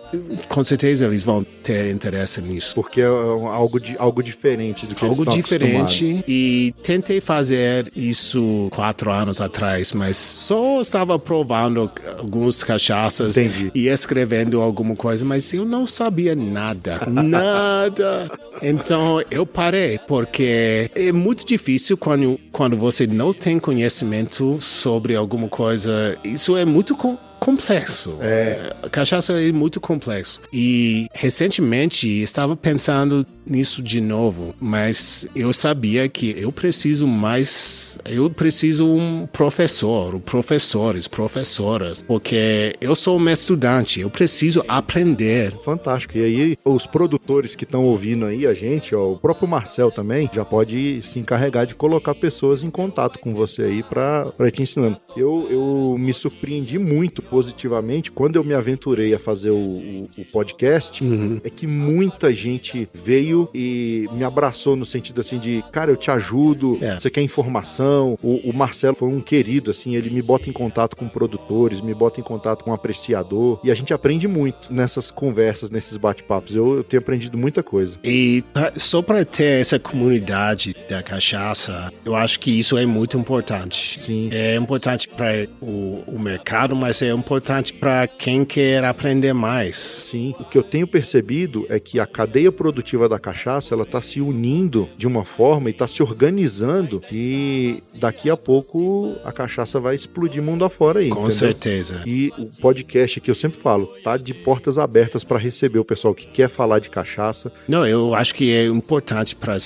com 0.48 0.64
certeza 0.64 1.06
eles 1.06 1.22
vão 1.22 1.44
ter 1.62 1.90
interesse 1.90 2.40
nisso. 2.42 2.74
Porque 2.74 3.00
é 3.00 3.06
algo, 3.06 3.80
de, 3.80 3.96
algo 3.98 4.22
diferente 4.22 4.86
do 4.86 4.94
que 4.94 5.04
eles 5.04 5.18
Algo 5.18 5.30
diferente 5.30 6.24
e 6.26 6.74
tentei 6.82 7.20
fazer 7.20 7.90
isso 7.94 8.68
quatro 8.72 9.10
anos 9.10 9.40
atrás, 9.40 9.92
mas 9.92 10.16
só 10.16 10.80
estava 10.80 11.18
provando 11.18 11.90
algumas 12.18 12.62
cachaças 12.64 13.36
Entendi. 13.36 13.70
e 13.74 13.88
escrevendo 13.88 14.60
alguma 14.60 14.96
coisa, 14.96 15.24
mas 15.24 15.52
eu 15.52 15.64
não 15.64 15.86
sabia 15.86 16.34
nada, 16.34 17.00
nada. 17.06 18.30
Então 18.62 19.22
eu 19.30 19.46
parei 19.46 19.98
porque 20.06 20.90
é 20.94 21.12
muito 21.12 21.46
difícil 21.46 21.96
quando 21.96 22.38
quando 22.52 22.76
você 22.76 23.06
não 23.06 23.32
tem 23.32 23.58
conhecimento 23.58 24.60
sobre 24.60 25.14
alguma 25.14 25.48
coisa. 25.48 26.16
Isso 26.24 26.56
é 26.56 26.64
muito 26.64 26.96
complexo. 27.38 28.18
É. 28.20 28.74
A 28.82 28.88
cachaça 28.88 29.32
é 29.40 29.52
muito 29.52 29.80
complexo. 29.80 30.40
E 30.52 31.08
recentemente 31.12 32.08
estava 32.22 32.56
pensando 32.56 33.26
nisso 33.46 33.82
de 33.82 34.00
novo, 34.00 34.54
mas 34.60 35.26
eu 35.34 35.52
sabia 35.52 36.08
que 36.08 36.34
eu 36.36 36.50
preciso 36.50 37.06
mais, 37.06 37.96
eu 38.04 38.28
preciso 38.28 38.86
um 38.86 39.26
professor, 39.32 40.18
professores, 40.20 41.06
professoras, 41.06 42.02
porque 42.02 42.74
eu 42.80 42.96
sou 42.96 43.16
uma 43.16 43.32
estudante, 43.32 44.00
eu 44.00 44.10
preciso 44.10 44.64
aprender. 44.66 45.52
Fantástico. 45.64 46.18
E 46.18 46.24
aí, 46.24 46.58
os 46.64 46.86
produtores 46.86 47.54
que 47.54 47.64
estão 47.64 47.84
ouvindo 47.84 48.26
aí 48.26 48.46
a 48.46 48.54
gente, 48.54 48.94
ó, 48.94 49.12
o 49.12 49.16
próprio 49.16 49.48
Marcel 49.48 49.90
também, 49.90 50.28
já 50.32 50.44
pode 50.44 51.00
se 51.02 51.18
encarregar 51.18 51.66
de 51.66 51.74
colocar 51.74 52.14
pessoas 52.14 52.62
em 52.62 52.70
contato 52.70 53.18
com 53.20 53.32
você 53.32 53.62
aí 53.62 53.82
pra 53.82 54.32
te 54.52 54.62
ensinando. 54.62 54.96
Eu, 55.16 55.46
eu 55.50 55.96
me 55.98 56.12
surpreendi 56.12 56.78
muito 56.78 57.22
positivamente 57.30 58.10
quando 58.10 58.36
eu 58.36 58.44
me 58.44 58.54
aventurei 58.54 59.14
a 59.14 59.18
fazer 59.18 59.50
o, 59.50 59.56
o- 59.56 60.08
o 60.18 60.24
podcast, 60.32 61.02
é 61.44 61.50
que 61.50 61.66
muita 61.66 62.32
gente 62.32 62.88
veio 62.94 63.48
e 63.54 64.06
me 64.12 64.24
abraçou 64.24 64.76
no 64.76 64.84
sentido 64.86 65.20
assim 65.20 65.38
de, 65.38 65.62
cara, 65.72 65.90
eu 65.90 65.96
te 65.96 66.10
ajudo, 66.10 66.78
É. 66.80 66.98
você 66.98 67.10
quer 67.10 67.22
informação. 67.22 68.18
O, 68.22 68.50
o 68.50 68.52
Marcelo 68.54 68.96
foi 68.96 69.08
um 69.08 69.20
querido, 69.20 69.70
assim, 69.70 69.94
ele 69.96 70.10
me 70.10 70.22
bota 70.22 70.48
em 70.48 70.52
contato 70.52 70.96
com 70.96 71.08
produtores, 71.08 71.80
me 71.80 71.94
bota 71.94 72.20
em 72.20 72.22
contato 72.22 72.64
com 72.64 72.70
um 72.70 72.74
apreciador, 72.74 73.58
e 73.64 73.70
a 73.70 73.74
gente 73.74 73.92
aprende 73.92 74.26
muito 74.28 74.72
nessas 74.72 75.10
conversas, 75.10 75.70
nesses 75.70 75.96
bate-papos. 75.96 76.54
Eu, 76.54 76.76
eu 76.78 76.84
tenho 76.84 77.00
aprendido 77.02 77.36
muita 77.38 77.62
coisa. 77.62 77.96
E 78.04 78.42
pra- 78.52 78.72
só 78.76 79.02
para 79.02 79.24
ter 79.24 79.60
essa 79.60 79.78
comunidade 79.78 80.74
da 80.88 81.02
cachaça, 81.02 81.92
eu 82.04 82.14
acho 82.14 82.40
que 82.40 82.50
isso 82.50 82.76
é 82.78 82.86
muito 82.86 83.16
importante. 83.18 83.98
Sim. 83.98 84.28
É 84.32 84.56
importante 84.56 85.08
para 85.08 85.46
o, 85.60 86.02
o 86.06 86.18
mercado, 86.18 86.74
mas 86.76 87.02
é 87.02 87.14
importante 87.16 87.72
para 87.72 88.06
quem 88.06 88.44
quer 88.44 88.84
aprender 88.84 89.32
mais. 89.32 89.76
Sim, 89.76 90.34
o 90.38 90.44
que 90.44 90.56
eu 90.56 90.62
tenho 90.62 90.86
percebido 90.86 91.66
é 91.68 91.78
que 91.78 91.98
a 91.98 92.06
cadeia 92.06 92.52
produtiva 92.52 93.08
da 93.08 93.18
cachaça 93.18 93.74
ela 93.74 93.82
está 93.82 94.00
se 94.00 94.20
unindo 94.20 94.88
de 94.96 95.06
uma 95.06 95.24
forma 95.24 95.68
e 95.68 95.72
está 95.72 95.86
se 95.86 96.02
organizando 96.02 97.00
que 97.00 97.82
daqui 97.94 98.30
a 98.30 98.36
pouco 98.36 99.16
a 99.24 99.32
cachaça 99.32 99.80
vai 99.80 99.94
explodir 99.94 100.42
mundo 100.42 100.64
afora 100.64 101.00
aí. 101.00 101.08
Com 101.08 101.26
entendeu? 101.26 101.36
certeza. 101.36 102.02
E 102.06 102.32
o 102.38 102.46
podcast 102.60 103.20
que 103.20 103.30
eu 103.30 103.34
sempre 103.34 103.58
falo, 103.58 103.86
tá 104.02 104.16
de 104.16 104.34
portas 104.34 104.78
abertas 104.78 105.24
para 105.24 105.38
receber 105.38 105.78
o 105.78 105.84
pessoal 105.84 106.14
que 106.14 106.26
quer 106.26 106.48
falar 106.48 106.78
de 106.78 106.90
cachaça. 106.90 107.52
Não, 107.68 107.86
eu 107.86 108.14
acho 108.14 108.34
que 108.34 108.52
é 108.52 108.66
importante 108.66 109.34
para 109.34 109.56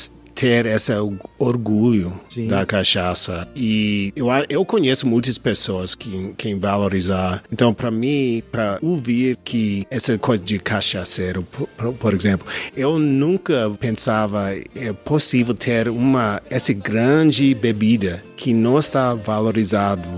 ter 0.40 0.64
esse 0.64 0.90
orgulho 1.38 2.18
Sim. 2.30 2.46
da 2.48 2.64
cachaça. 2.64 3.46
E 3.54 4.10
eu, 4.16 4.28
eu 4.48 4.64
conheço 4.64 5.06
muitas 5.06 5.36
pessoas 5.36 5.94
que 5.94 6.32
quem 6.38 6.58
valorizar. 6.58 7.42
Então, 7.52 7.74
para 7.74 7.90
mim, 7.90 8.42
para 8.50 8.78
ouvir 8.80 9.36
que 9.44 9.86
essa 9.90 10.16
coisa 10.16 10.42
de 10.42 10.58
cachaceiro, 10.58 11.42
por- 11.42 11.92
por 11.94 12.14
exemplo, 12.14 12.46
eu 12.74 12.98
nunca 12.98 13.70
pensava 13.78 14.50
é 14.54 14.92
possível 15.04 15.52
ter 15.54 15.88
uma 15.90 16.40
essa 16.48 16.72
grande 16.72 17.54
bebida 17.54 18.22
que 18.36 18.54
não 18.54 18.78
está 18.78 19.12
valorizado 19.14 20.08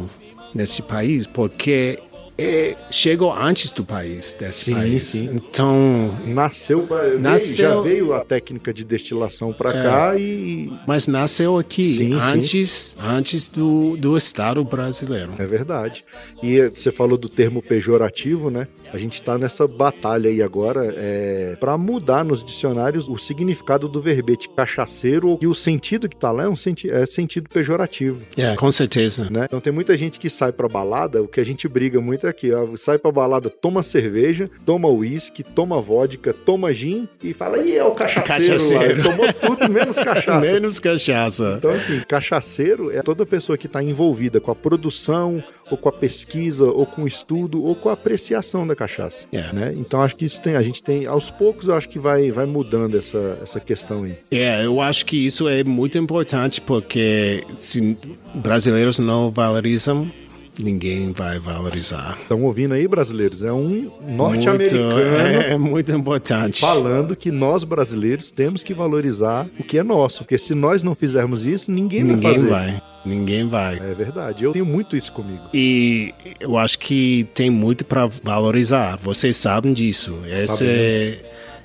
neste 0.55 0.83
país, 0.83 1.27
porque 1.27 1.99
é, 2.39 2.75
chegou 2.91 3.33
antes 3.33 3.71
do 3.71 3.85
país, 3.85 4.35
desse 4.35 4.65
Sim, 4.67 4.75
país. 4.75 5.05
sim. 5.05 5.31
Então, 5.35 6.15
Nasceu, 6.27 6.87
Nasceu- 7.21 7.69
já 7.71 7.81
veio 7.81 8.13
a 8.15 8.25
técnica 8.25 8.73
de 8.73 8.85
destilação 8.85 9.53
para 9.53 9.71
É. 9.71 9.83
cá 9.83 10.17
e 10.19 10.73
Mas 10.87 11.07
nasceu 11.07 11.59
aqui, 11.59 11.83
Sim, 11.85 12.15
antes, 12.15 12.97
antes 13.01 13.49
do, 13.49 13.97
do 13.97 14.17
Estado 14.17 14.65
brasileiro. 14.65 15.33
É 15.39 15.45
verdade. 15.47 16.03
E 16.43 16.61
você 16.69 16.91
falou 16.91 17.17
do 17.19 17.29
termo 17.29 17.63
pejorativo, 17.63 18.51
né? 18.51 18.67
A 18.93 18.99
gente 18.99 19.15
está 19.15 19.39
nessa 19.39 19.67
batalha 19.67 20.29
aí 20.29 20.43
agora 20.43 20.95
é, 20.97 21.57
para 21.59 21.77
mudar 21.79 22.25
nos 22.25 22.45
dicionários 22.45 23.09
o 23.09 23.17
significado 23.17 23.89
do 23.89 24.01
verbete 24.01 24.49
cachaceiro 24.49 25.39
e 25.41 25.47
o 25.47 25.55
sentido 25.55 26.09
que 26.09 26.17
tá 26.17 26.31
lá 26.31 26.45
é 26.45 26.49
um 26.49 26.57
senti 26.57 26.91
é 26.91 27.07
sentido 27.07 27.49
pejorativo. 27.49 28.21
É, 28.37 28.55
com 28.55 28.71
certeza. 28.71 29.29
Né? 29.31 29.45
Então 29.45 29.61
tem 29.61 29.73
muita 29.73 29.97
gente 29.97 30.19
que 30.19 30.29
sai 30.29 30.53
pra 30.53 30.69
balada, 30.69 31.23
o 31.23 31.29
que 31.29 31.41
a 31.41 31.45
gente 31.45 31.67
briga 31.69 32.01
muito 32.01 32.27
é 32.27 32.31
aqui, 32.31 32.53
ó, 32.53 32.77
sai 32.77 32.99
pra 32.99 33.11
balada, 33.11 33.49
toma 33.49 33.83
cerveja, 33.83 34.51
toma 34.67 34.89
uísque, 34.89 35.43
toma 35.43 35.81
vodka, 35.81 36.33
toma 36.33 36.73
gin 36.73 37.09
e 37.23 37.33
fala, 37.33 37.59
e 37.59 37.77
é 37.77 37.85
o 37.85 37.93
cachaceiro, 37.93 38.27
Cachaceiro. 38.29 38.97
lá. 38.99 39.11
Tomou 39.11 39.33
tudo 39.33 39.73
menos 39.73 39.97
cachaça. 39.97 40.41
Menos 40.53 40.81
cachaça. 40.81 41.55
Então, 41.59 41.71
assim, 41.71 42.01
cachaceiro 42.01 42.91
é 42.91 43.03
toda 43.03 43.25
pessoa 43.25 43.57
que 43.57 43.67
está 43.67 43.83
envolvida 43.83 44.41
com 44.41 44.51
a 44.51 44.55
produção, 44.55 45.43
ou 45.73 45.79
com 45.79 45.89
a 45.89 45.93
pesquisa, 45.93 46.65
ou 46.65 46.85
com 46.87 47.03
o 47.03 47.07
estudo, 47.07 47.65
ou 47.65 47.75
com 47.75 47.89
a 47.89 47.95
apreciação 47.95 48.67
da 48.67 48.77
cachaça. 48.77 49.27
É. 49.33 49.53
Né? 49.53 49.75
Então, 49.77 50.01
acho 50.01 50.15
que 50.15 50.25
isso 50.25 50.41
tem, 50.41 50.55
a 50.55 50.63
gente 50.63 50.83
tem, 50.83 51.07
aos 51.07 51.31
poucos, 51.31 51.69
eu 51.69 51.75
acho 51.75 51.89
que 51.89 51.99
vai, 51.99 52.31
vai 52.31 52.47
mudando 52.47 52.97
essa, 52.99 53.39
essa 53.43 53.59
questão 53.59 54.05
aí. 54.05 54.15
É, 54.31 54.65
eu 54.65 54.81
acho 54.81 55.07
que 55.07 55.17
isso 55.17 55.49
é 55.49 55.65
muito 55.65 55.97
importante 55.99 56.61
porque 56.61 57.45
se 57.57 57.97
brasileiros 58.35 58.99
não 58.99 59.31
valorizam, 59.31 60.11
ninguém 60.59 61.13
vai 61.13 61.39
valorizar. 61.39 62.19
Estão 62.21 62.43
ouvindo 62.43 62.75
aí, 62.75 62.87
brasileiros? 62.87 63.43
É 63.43 63.53
um 63.53 63.91
norte-americano 64.07 64.99
é, 65.01 65.53
é 65.53 65.59
muito 65.59 65.91
importante. 65.93 66.61
falando 66.61 67.17
que 67.17 67.31
nós, 67.31 67.65
brasileiros, 67.65 68.31
temos 68.31 68.63
que 68.63 68.75
valorizar 68.75 69.49
o 69.59 69.65
que 69.65 69.79
é 69.79 69.83
nosso. 69.83 70.19
Porque 70.19 70.39
se 70.39 70.55
nós 70.55 70.83
não 70.83 70.95
fizermos 70.95 71.47
isso, 71.47 71.71
ninguém, 71.71 72.05
vai 72.05 72.15
Ninguém 72.17 72.35
fazer. 72.35 72.49
vai. 72.49 72.83
Ninguém 73.05 73.49
vai. 73.49 73.77
É 73.77 73.95
verdade. 73.95 74.45
Eu 74.45 74.53
tenho 74.53 74.67
muito 74.67 74.97
isso 74.97 75.13
comigo. 75.13 75.43
E 75.53 76.15
eu 76.39 76.57
acho 76.57 76.79
que 76.79 77.29
tem 77.35 77.51
muito 77.51 77.85
para 77.85 78.07
valorizar. 78.23 78.97
Vocês 78.97 79.37
sabem 79.37 79.73
disso. 79.73 80.19
Esse, 80.27 81.21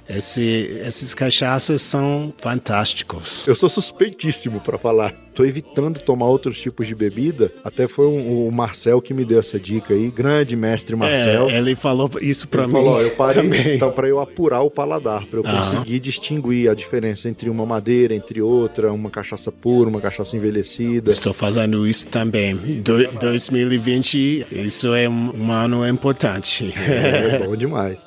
esse, 0.09 0.79
esses 0.85 1.13
cachaças 1.13 1.81
são 1.81 2.33
fantásticos. 2.37 3.47
Eu 3.47 3.55
sou 3.55 3.69
suspeitíssimo 3.69 4.59
pra 4.59 4.77
falar. 4.77 5.13
Tô 5.35 5.45
evitando 5.45 5.99
tomar 5.99 6.25
outros 6.25 6.59
tipos 6.59 6.87
de 6.87 6.95
bebida. 6.95 7.51
Até 7.63 7.87
foi 7.87 8.07
um- 8.07 8.47
o 8.47 8.51
Marcel 8.51 8.99
que 8.99 9.13
me 9.13 9.23
deu 9.23 9.37
essa 9.39 9.59
dica 9.59 9.93
aí. 9.93 10.09
Grande 10.09 10.55
mestre 10.55 10.95
Marcel. 10.95 11.47
É, 11.49 11.57
ele 11.59 11.75
falou 11.75 12.09
isso 12.19 12.47
para 12.47 12.65
mim 12.65 12.73
falou, 12.73 12.99
eu 12.99 13.11
parei 13.11 13.43
também. 13.43 13.75
então 13.75 13.91
para 13.91 14.07
eu 14.07 14.19
apurar 14.19 14.61
o 14.61 14.71
paladar, 14.71 15.25
para 15.27 15.39
eu 15.39 15.45
Aham. 15.45 15.75
conseguir 15.75 15.99
distinguir 15.99 16.71
a 16.71 16.73
diferença 16.73 17.29
entre 17.29 17.51
uma 17.51 17.65
madeira, 17.67 18.15
entre 18.15 18.41
outra, 18.41 18.91
uma 18.91 19.11
cachaça 19.11 19.51
pura, 19.51 19.87
uma 19.89 20.01
cachaça 20.01 20.35
envelhecida. 20.35 21.11
Estou 21.11 21.33
fazendo 21.33 21.85
isso 21.87 22.07
também. 22.07 22.55
Do, 22.55 23.07
2020, 23.19 24.47
isso 24.51 24.93
é 24.95 25.07
um, 25.07 25.35
um 25.35 25.51
ano 25.51 25.87
importante. 25.87 26.73
É 26.75 27.45
bom 27.45 27.55
demais. 27.55 28.06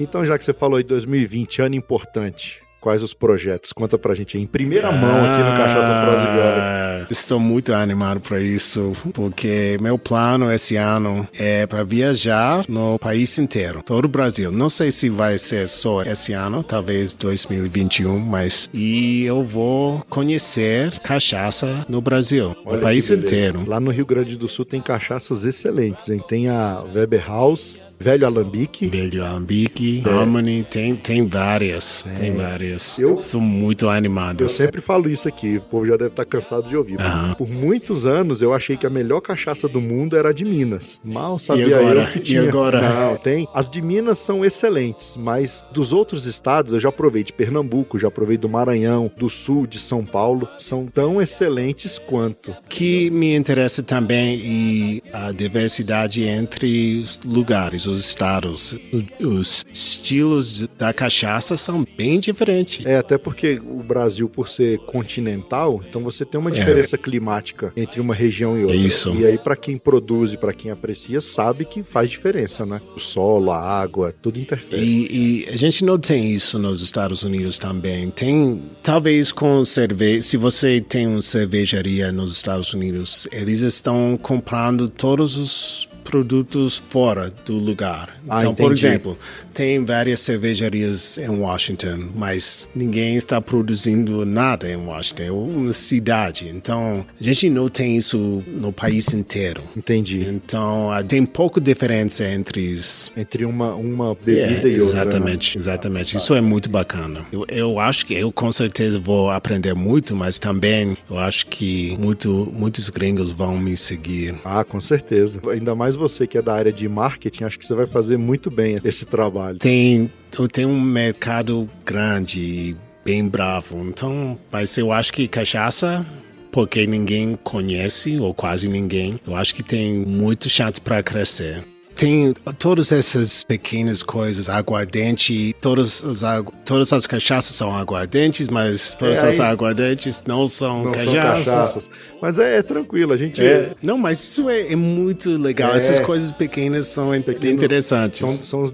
Então, 0.00 0.24
já 0.24 0.38
que 0.38 0.44
você 0.44 0.52
falou 0.52 0.76
aí 0.76 0.84
2020, 0.84 1.60
ano 1.62 1.74
importante, 1.74 2.58
quais 2.80 3.02
os 3.02 3.12
projetos? 3.12 3.72
Conta 3.72 3.98
pra 3.98 4.14
gente 4.14 4.36
aí, 4.36 4.42
em 4.42 4.46
primeira 4.46 4.92
mão 4.92 5.10
aqui 5.10 5.42
no 5.42 5.56
Cachaça 5.56 5.88
Viola. 6.32 6.56
Ah, 6.60 7.06
Estou 7.10 7.40
muito 7.40 7.72
animado 7.72 8.20
para 8.20 8.40
isso, 8.40 8.92
porque 9.14 9.76
meu 9.80 9.98
plano 9.98 10.52
esse 10.52 10.76
ano 10.76 11.26
é 11.36 11.66
para 11.66 11.82
viajar 11.82 12.64
no 12.68 12.98
país 12.98 13.36
inteiro, 13.38 13.82
todo 13.82 14.04
o 14.04 14.08
Brasil. 14.08 14.52
Não 14.52 14.68
sei 14.70 14.92
se 14.92 15.08
vai 15.08 15.38
ser 15.38 15.68
só 15.68 16.02
esse 16.02 16.32
ano, 16.32 16.62
talvez 16.62 17.14
2021, 17.14 18.18
mas 18.18 18.68
e 18.74 19.24
eu 19.24 19.42
vou 19.42 20.04
conhecer 20.08 20.90
cachaça 21.00 21.84
no 21.88 22.00
Brasil, 22.00 22.54
Olha 22.64 22.76
no 22.76 22.82
país 22.82 23.08
beleza. 23.08 23.26
inteiro. 23.26 23.64
Lá 23.66 23.80
no 23.80 23.90
Rio 23.90 24.06
Grande 24.06 24.36
do 24.36 24.48
Sul 24.48 24.64
tem 24.64 24.80
cachaças 24.80 25.44
excelentes, 25.44 26.08
hein? 26.10 26.22
Tem 26.28 26.48
a 26.48 26.84
Weber 26.94 27.26
House, 27.26 27.76
Velho 28.00 28.26
Alambique. 28.26 28.86
Velho 28.88 29.24
Alambique, 29.24 30.02
É. 30.06 30.10
Harmony, 30.10 30.64
tem, 30.70 30.94
tem 30.94 31.26
várias, 31.26 32.06
tem 32.18 32.32
várias. 32.32 32.98
Eu- 32.98 33.20
sou 33.20 33.40
muito 33.40 33.88
animado. 33.88 34.42
Eu 34.44 34.48
sempre 34.48 34.80
falo 34.80 35.08
isso 35.08 35.26
aqui, 35.26 35.56
o 35.56 35.60
povo 35.62 35.86
já 35.86 35.96
deve 35.96 36.10
estar 36.10 36.24
cansado 36.24 36.68
de 36.68 36.76
ouvir. 36.76 36.96
Por 37.36 37.48
muitos 37.48 38.06
anos 38.06 38.40
eu 38.40 38.54
achei 38.54 38.76
que 38.76 38.86
a 38.86 38.90
melhor 38.90 39.20
cachaça 39.20 39.68
do 39.68 39.80
mundo 39.80 40.16
era 40.16 40.28
a 40.28 40.32
de 40.32 40.44
Minas. 40.44 41.00
Mal 41.04 41.38
sabia 41.38 41.76
agora? 41.78 42.02
eu 42.02 42.06
que 42.12 42.18
E 42.18 42.22
tinha. 42.22 42.42
agora? 42.48 42.80
Não, 42.80 43.16
tem. 43.16 43.48
As 43.52 43.68
de 43.68 43.82
Minas 43.82 44.18
são 44.18 44.44
excelentes, 44.44 45.16
mas 45.16 45.64
dos 45.72 45.92
outros 45.92 46.26
estados 46.26 46.72
eu 46.72 46.80
já 46.80 46.92
provei 46.92 47.24
de 47.24 47.32
Pernambuco, 47.32 47.98
já 47.98 48.10
provei 48.10 48.36
do 48.36 48.48
Maranhão, 48.48 49.10
do 49.16 49.28
Sul, 49.28 49.66
de 49.66 49.78
São 49.78 50.04
Paulo, 50.04 50.48
são 50.58 50.86
tão 50.86 51.20
excelentes 51.20 51.98
quanto. 51.98 52.54
que 52.68 53.10
me 53.10 53.34
interessa 53.34 53.82
também 53.82 54.36
e 54.38 55.02
a 55.12 55.32
diversidade 55.32 56.22
entre 56.22 57.00
os 57.02 57.18
lugares, 57.24 57.86
os 57.88 58.06
estados. 58.06 58.76
Os 59.20 59.64
estilos 59.72 60.66
da 60.78 60.92
cachaça 60.92 61.56
são 61.56 61.86
bem 61.96 62.20
diferentes. 62.20 62.84
É, 62.86 62.96
até 62.98 63.18
porque 63.18 63.60
o 63.64 63.82
Brasil, 63.82 64.28
por 64.28 64.48
ser 64.48 64.78
continental, 64.80 65.82
então 65.88 66.02
você 66.02 66.24
tem 66.24 66.38
uma 66.38 66.50
É. 66.50 66.52
diferença 66.52 66.96
climática 66.96 67.72
entre 67.76 68.00
uma 68.00 68.14
região 68.14 68.56
e 68.58 68.62
outra. 68.62 68.76
Isso. 68.76 69.14
E 69.18 69.26
aí, 69.26 69.38
pra 69.38 69.56
quem 69.56 69.78
produz 69.78 70.32
e 70.32 70.36
pra 70.36 70.52
quem 70.52 70.70
aprecia, 70.70 71.20
sabe 71.20 71.64
que 71.64 71.82
faz 71.82 72.10
diferença, 72.10 72.64
né? 72.64 72.80
O 72.96 73.00
solo, 73.00 73.50
a 73.50 73.58
água, 73.60 74.14
tudo 74.22 74.38
interfere. 74.38 74.82
E, 74.82 75.44
e 75.44 75.48
a 75.48 75.56
gente 75.56 75.84
não 75.84 75.98
tem 75.98 76.32
isso 76.32 76.58
nos 76.58 76.80
Estados 76.80 77.22
Unidos 77.22 77.58
também. 77.58 78.10
Tem, 78.10 78.62
talvez 78.82 79.32
com 79.32 79.64
cerveja, 79.64 80.22
se 80.22 80.36
você 80.36 80.80
tem 80.80 81.06
uma 81.06 81.22
cervejaria 81.22 82.12
nos 82.12 82.32
Estados 82.32 82.72
Unidos, 82.72 83.26
eles 83.32 83.60
estão 83.60 84.18
comprando 84.20 84.88
todos 84.88 85.36
os 85.36 85.88
produtos 86.08 86.82
fora 86.88 87.30
do 87.44 87.58
lugar. 87.58 88.18
Ah, 88.26 88.38
então, 88.38 88.54
por 88.54 88.72
entendi. 88.72 88.86
exemplo, 88.86 89.18
tem 89.52 89.84
várias 89.84 90.20
cervejarias 90.20 91.18
em 91.18 91.28
Washington, 91.28 92.08
mas 92.16 92.66
ninguém 92.74 93.16
está 93.16 93.42
produzindo 93.42 94.24
nada 94.24 94.70
em 94.70 94.76
Washington, 94.76 95.22
é 95.22 95.30
uma 95.30 95.72
cidade. 95.74 96.48
Então, 96.48 97.04
a 97.20 97.22
gente 97.22 97.50
não 97.50 97.68
tem 97.68 97.98
isso 97.98 98.42
no 98.46 98.72
país 98.72 99.12
inteiro. 99.12 99.62
Entendi. 99.76 100.26
Então, 100.26 100.90
ah, 100.90 101.02
tem 101.02 101.26
pouca 101.26 101.60
diferença 101.60 102.24
entre 102.24 102.72
os 102.72 103.12
Entre 103.14 103.44
uma, 103.44 103.74
uma 103.74 104.14
bebida 104.14 104.66
é, 104.66 104.72
e 104.72 104.80
outra. 104.80 104.96
né? 104.96 105.02
exatamente, 105.02 105.58
exatamente. 105.58 106.16
Isso 106.16 106.34
é 106.34 106.40
muito 106.40 106.70
bacana. 106.70 107.26
Eu, 107.30 107.44
eu 107.50 107.78
acho 107.78 108.06
que 108.06 108.14
eu 108.14 108.32
com 108.32 108.50
certeza 108.50 108.98
vou 108.98 109.30
aprender 109.30 109.74
muito, 109.74 110.16
mas 110.16 110.38
também 110.38 110.96
eu 111.10 111.18
acho 111.18 111.46
que 111.48 111.94
muito, 112.00 112.50
muitos 112.50 112.88
gringos 112.88 113.30
vão 113.30 113.58
me 113.58 113.76
seguir. 113.76 114.34
Ah, 114.42 114.64
com 114.64 114.80
certeza. 114.80 115.38
Ainda 115.50 115.74
mais 115.74 115.97
você 115.98 116.26
que 116.26 116.38
é 116.38 116.42
da 116.42 116.54
área 116.54 116.72
de 116.72 116.88
marketing, 116.88 117.44
acho 117.44 117.58
que 117.58 117.66
você 117.66 117.74
vai 117.74 117.86
fazer 117.86 118.16
muito 118.16 118.50
bem 118.50 118.78
esse 118.84 119.04
trabalho. 119.04 119.58
Tem, 119.58 120.10
tenho 120.52 120.68
um 120.68 120.80
mercado 120.80 121.68
grande 121.84 122.76
bem 123.04 123.26
bravo, 123.26 123.78
então, 123.80 124.38
mas 124.52 124.76
eu 124.78 124.92
acho 124.92 125.12
que 125.12 125.26
cachaça 125.26 126.06
porque 126.50 126.86
ninguém 126.86 127.36
conhece 127.42 128.18
ou 128.18 128.32
quase 128.34 128.68
ninguém. 128.68 129.20
Eu 129.26 129.36
acho 129.36 129.54
que 129.54 129.62
tem 129.62 129.98
muito 129.98 130.48
chance 130.48 130.80
para 130.80 131.02
crescer. 131.02 131.62
Tem 131.98 132.32
todas 132.60 132.92
essas 132.92 133.42
pequenas 133.42 134.04
coisas, 134.04 134.48
aguardente, 134.48 135.54
todas 135.60 136.04
as, 136.04 136.22
agu- 136.22 136.52
todas 136.64 136.92
as 136.92 137.08
cachaças 137.08 137.56
são 137.56 137.76
aguardentes, 137.76 138.46
mas 138.48 138.94
todas 138.94 139.20
É, 139.24 139.28
as 139.28 139.40
aguardentes 139.40 140.22
não 140.24 140.48
são 140.48 140.84
Não 140.84 140.92
cachaças. 140.92 141.12
são 141.44 141.54
cachaças. 141.56 141.90
Mas 142.22 142.38
é, 142.38 142.58
é 142.58 142.62
tranquilo, 142.62 143.12
a 143.12 143.16
gente. 143.16 143.40
É. 143.44 143.72
Não, 143.82 143.96
mas 143.98 144.20
isso 144.20 144.48
é, 144.48 144.72
é 144.72 144.76
muito 144.76 145.30
legal. 145.36 145.72
É. 145.74 145.76
Essas 145.76 145.98
coisas 146.00 146.30
pequenas 146.32 146.86
são 146.86 147.10
Pequeno- 147.20 147.52
interessantes. 147.52 148.20
São, 148.20 148.30
são 148.30 148.62
os. 148.62 148.72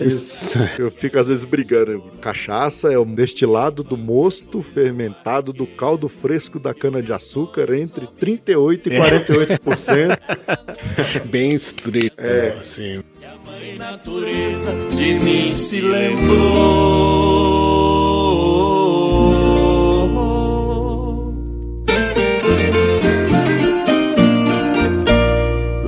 Isso. 0.00 0.58
Eu 0.78 0.90
fico 0.90 1.18
às 1.18 1.26
vezes 1.28 1.44
brigando. 1.44 2.02
Cachaça 2.20 2.92
é 2.92 2.98
o 2.98 3.04
destilado 3.04 3.82
do 3.84 3.96
mosto 3.96 4.62
fermentado 4.62 5.52
do 5.52 5.66
caldo 5.66 6.08
fresco 6.08 6.58
da 6.58 6.72
cana-de-açúcar 6.74 7.72
entre 7.76 8.06
38% 8.06 8.86
e 8.86 8.90
48%. 8.90 10.18
Bem 11.26 11.52
estrito, 11.54 12.20
É. 12.20 12.55
assim. 12.60 13.02
Mãe 13.44 13.76
natureza 13.76 14.72
de 14.96 15.20
mim 15.20 15.48
se 15.48 15.80
lembrou. 15.80 16.46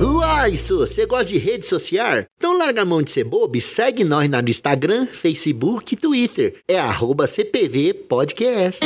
Uai, 0.01 0.55
Su, 0.55 0.79
você 0.79 1.05
gosta 1.05 1.25
de 1.25 1.37
rede 1.37 1.65
social? 1.65 2.25
Então 2.37 2.57
larga 2.57 2.81
a 2.81 2.85
mão 2.85 3.01
de 3.01 3.11
ser 3.11 3.23
bobo 3.23 3.57
e 3.57 3.61
segue 3.61 4.03
nós 4.03 4.29
no 4.29 4.49
Instagram, 4.49 5.05
Facebook 5.05 5.93
e 5.93 5.97
Twitter. 5.97 6.55
É 6.67 6.79
arroba 6.79 7.27
CPV 7.27 7.93
Podcast. 7.93 8.85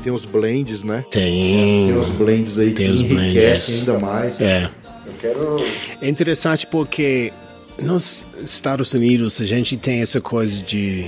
Tem 0.00 0.12
os 0.12 0.24
blends, 0.24 0.82
né? 0.82 1.04
Tem. 1.10 1.88
Tem 1.88 1.98
os 1.98 2.08
blends 2.10 2.58
aí 2.58 2.72
Tem 2.72 2.86
que 2.86 2.92
os 2.92 3.00
enriquecem 3.02 3.34
blends. 3.34 3.88
ainda 3.88 3.98
mais. 4.06 4.40
É. 4.40 4.70
Eu 5.06 5.12
quero. 5.20 5.56
É 6.00 6.08
interessante 6.08 6.66
porque 6.66 7.32
nos 7.80 8.24
Estados 8.42 8.92
Unidos 8.92 9.40
a 9.40 9.44
gente 9.44 9.76
tem 9.76 10.00
essa 10.00 10.20
coisa 10.20 10.62
de 10.62 11.06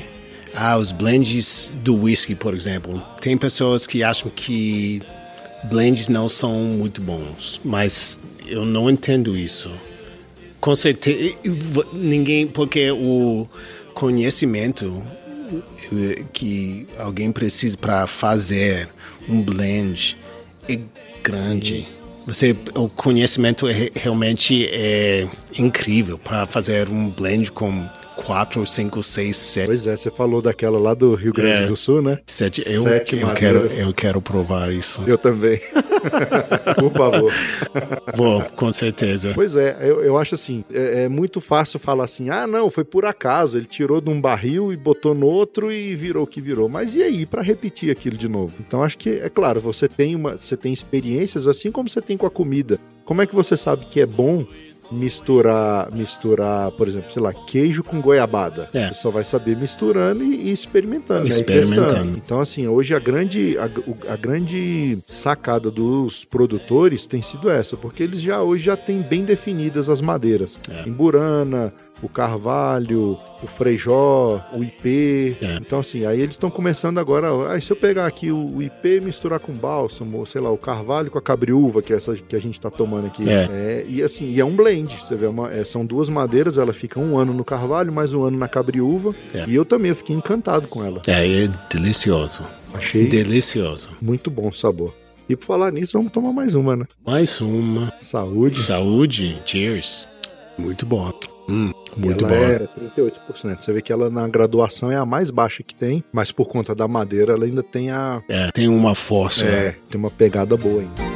ah, 0.54 0.76
os 0.76 0.92
blends 0.92 1.72
do 1.82 1.96
whisky, 2.02 2.34
por 2.34 2.54
exemplo. 2.54 3.02
Tem 3.20 3.36
pessoas 3.36 3.86
que 3.86 4.02
acham 4.02 4.30
que 4.34 5.00
blends 5.64 6.08
não 6.08 6.28
são 6.28 6.52
muito 6.52 7.00
bons, 7.00 7.60
mas 7.64 8.20
eu 8.46 8.64
não 8.64 8.90
entendo 8.90 9.36
isso. 9.36 9.70
Com 10.60 10.76
certeza, 10.76 11.34
ninguém, 11.92 12.46
porque 12.46 12.90
o 12.90 13.48
conhecimento 13.94 15.02
que 16.32 16.86
alguém 16.98 17.32
precisa 17.32 17.76
para 17.76 18.06
fazer 18.06 18.88
um 19.28 19.42
blend 19.42 20.16
é 20.68 20.78
grande. 21.22 21.74
Sim. 21.74 21.86
Você, 22.26 22.56
o 22.74 22.88
conhecimento 22.88 23.66
é, 23.66 23.90
realmente 23.94 24.68
é 24.70 25.28
incrível 25.58 26.16
para 26.16 26.46
fazer 26.46 26.88
um 26.88 27.10
blend 27.10 27.50
com 27.50 27.88
quatro, 28.16 28.66
cinco, 28.66 29.02
seis, 29.02 29.36
sete. 29.36 29.66
Pois 29.66 29.86
é, 29.86 29.96
você 29.96 30.10
falou 30.10 30.42
daquela 30.42 30.78
lá 30.78 30.94
do 30.94 31.14
Rio 31.14 31.32
Grande 31.32 31.64
é, 31.64 31.66
do 31.66 31.76
Sul, 31.76 32.02
né? 32.02 32.18
Sete, 32.26 32.62
eu, 32.66 32.82
sete 32.82 33.18
eu 33.18 33.32
quero, 33.34 33.66
eu 33.66 33.92
quero 33.92 34.20
provar 34.20 34.72
isso. 34.72 35.02
Eu 35.06 35.18
também. 35.18 35.60
Por 36.78 36.92
favor. 36.92 37.32
Bom, 38.16 38.42
com 38.56 38.72
certeza. 38.72 39.32
Pois 39.34 39.56
é, 39.56 39.76
eu, 39.80 40.02
eu 40.02 40.18
acho 40.18 40.34
assim, 40.34 40.64
é, 40.72 41.04
é, 41.04 41.08
muito 41.08 41.40
fácil 41.40 41.78
falar 41.78 42.04
assim, 42.04 42.30
ah, 42.30 42.46
não, 42.46 42.70
foi 42.70 42.84
por 42.84 43.04
acaso, 43.04 43.56
ele 43.56 43.66
tirou 43.66 44.00
de 44.00 44.10
um 44.10 44.20
barril 44.20 44.72
e 44.72 44.76
botou 44.76 45.14
no 45.14 45.26
outro 45.26 45.72
e 45.72 45.94
virou 45.94 46.24
o 46.24 46.26
que 46.26 46.40
virou. 46.40 46.68
Mas 46.68 46.94
e 46.94 47.02
aí, 47.02 47.26
para 47.26 47.42
repetir 47.42 47.90
aquilo 47.90 48.16
de 48.16 48.28
novo? 48.28 48.54
Então 48.60 48.82
acho 48.82 48.98
que, 48.98 49.10
é 49.10 49.28
claro, 49.28 49.60
você 49.60 49.88
tem 49.88 50.14
uma, 50.14 50.36
você 50.36 50.56
tem 50.56 50.72
experiências 50.72 51.46
assim 51.46 51.70
como 51.70 51.88
você 51.88 52.00
tem 52.00 52.16
com 52.16 52.26
a 52.26 52.30
comida. 52.30 52.78
Como 53.04 53.22
é 53.22 53.26
que 53.26 53.34
você 53.34 53.56
sabe 53.56 53.86
que 53.86 54.00
é 54.00 54.06
bom 54.06 54.46
misturar, 54.92 55.90
misturar, 55.90 56.70
por 56.72 56.86
exemplo, 56.86 57.10
sei 57.12 57.22
lá, 57.22 57.32
queijo 57.32 57.82
com 57.82 58.00
goiabada. 58.00 58.68
É. 58.72 58.88
Você 58.88 58.94
só 58.94 59.10
vai 59.10 59.24
saber 59.24 59.56
misturando 59.56 60.22
e, 60.22 60.48
e 60.48 60.52
experimentando. 60.52 61.24
Né? 61.24 61.28
Experimentando. 61.28 62.12
Né? 62.12 62.20
Então, 62.24 62.40
assim, 62.40 62.68
hoje 62.68 62.94
a 62.94 62.98
grande, 62.98 63.56
a, 63.58 63.64
a, 64.12 64.16
grande 64.16 64.98
sacada 65.06 65.70
dos 65.70 66.24
produtores 66.24 67.06
tem 67.06 67.22
sido 67.22 67.50
essa, 67.50 67.76
porque 67.76 68.02
eles 68.02 68.20
já 68.20 68.42
hoje 68.42 68.64
já 68.64 68.76
têm 68.76 69.00
bem 69.00 69.24
definidas 69.24 69.88
as 69.88 70.00
madeiras. 70.00 70.58
É. 70.70 70.88
Em 70.88 70.92
Burana, 70.92 71.72
o 72.02 72.08
Carvalho, 72.08 73.16
o 73.42 73.46
Freijó, 73.46 74.44
o 74.52 74.62
IP. 74.62 75.36
É. 75.40 75.56
Então, 75.60 75.78
assim, 75.78 76.04
aí 76.04 76.20
eles 76.20 76.34
estão 76.34 76.50
começando 76.50 76.98
agora. 76.98 77.52
Aí, 77.52 77.62
se 77.62 77.70
eu 77.70 77.76
pegar 77.76 78.06
aqui 78.06 78.32
o, 78.32 78.60
IP 78.60 79.00
misturar 79.00 79.38
com 79.38 79.52
bálsamo, 79.52 80.26
sei 80.26 80.40
lá, 80.40 80.50
o 80.50 80.58
Carvalho 80.58 81.10
com 81.10 81.18
a 81.18 81.22
cabriúva, 81.22 81.80
que 81.80 81.92
é 81.92 81.96
essa 81.96 82.14
que 82.16 82.34
a 82.34 82.40
gente 82.40 82.54
está 82.54 82.70
tomando 82.70 83.06
aqui. 83.06 83.28
É. 83.28 83.48
é. 83.50 83.86
e 83.88 84.02
assim, 84.02 84.30
e 84.30 84.40
é 84.40 84.44
um 84.44 84.54
blend. 84.54 84.96
Você 85.00 85.14
vê, 85.14 85.26
uma, 85.26 85.52
é, 85.52 85.64
são 85.64 85.86
duas 85.86 86.08
madeiras, 86.08 86.58
ela 86.58 86.72
fica 86.72 86.98
um 86.98 87.16
ano 87.16 87.32
no 87.32 87.44
Carvalho, 87.44 87.92
mais 87.92 88.12
um 88.12 88.24
ano 88.24 88.36
na 88.36 88.48
cabriúva. 88.48 89.14
É. 89.32 89.44
E 89.46 89.54
eu 89.54 89.64
também 89.64 89.90
eu 89.90 89.96
fiquei 89.96 90.16
encantado 90.16 90.66
com 90.66 90.84
ela. 90.84 91.02
É, 91.06 91.44
é 91.44 91.48
delicioso. 91.70 92.44
Achei. 92.74 93.06
Delicioso. 93.06 93.90
Muito 94.00 94.30
bom 94.30 94.48
o 94.48 94.52
sabor. 94.52 94.94
E 95.28 95.36
por 95.36 95.46
falar 95.46 95.70
nisso, 95.70 95.92
vamos 95.94 96.10
tomar 96.10 96.32
mais 96.32 96.54
uma, 96.54 96.76
né? 96.76 96.84
Mais 97.06 97.40
uma. 97.40 97.92
Saúde. 98.00 98.60
Saúde. 98.62 99.40
Cheers. 99.46 100.06
Muito 100.58 100.84
bom. 100.84 101.12
Hum, 101.48 101.72
muito 101.96 102.24
ela 102.24 102.34
é 102.34 102.58
38%. 102.58 103.62
Você 103.62 103.72
vê 103.72 103.82
que 103.82 103.92
ela 103.92 104.08
na 104.08 104.26
graduação 104.28 104.90
é 104.90 104.96
a 104.96 105.04
mais 105.04 105.30
baixa 105.30 105.62
que 105.62 105.74
tem, 105.74 106.02
mas 106.12 106.32
por 106.32 106.48
conta 106.48 106.74
da 106.74 106.86
madeira 106.88 107.32
ela 107.32 107.44
ainda 107.44 107.62
tem 107.62 107.90
a. 107.90 108.22
É, 108.28 108.50
tem 108.52 108.68
uma 108.68 108.94
força. 108.94 109.46
É, 109.46 109.76
tem 109.88 109.98
uma 109.98 110.10
pegada 110.10 110.56
boa 110.56 110.80
ainda. 110.80 111.12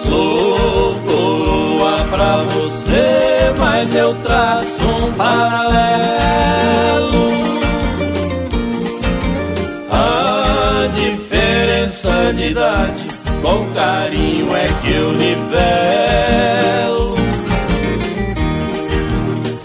Sou 0.00 0.94
coroa 1.00 2.06
pra 2.10 2.42
você, 2.42 3.52
mas 3.58 3.94
eu 3.94 4.14
traço 4.16 4.84
um 4.84 5.12
paralelo. 5.14 5.74
A 9.90 10.86
diferença 10.94 12.32
de 12.34 12.50
idade 12.50 13.13
com 13.44 13.64
carinho 13.74 14.56
é 14.56 14.68
que 14.80 14.90
eu 14.90 15.12
nivelo. 15.12 15.44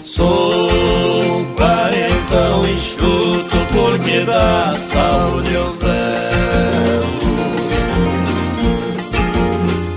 Sou 0.02 1.46
quarentão 1.56 2.62
enxuto 2.68 3.56
porque 3.72 4.20
da 4.26 4.76
saúde 4.76 5.54
eu 5.54 5.72
zelo. 5.72 7.08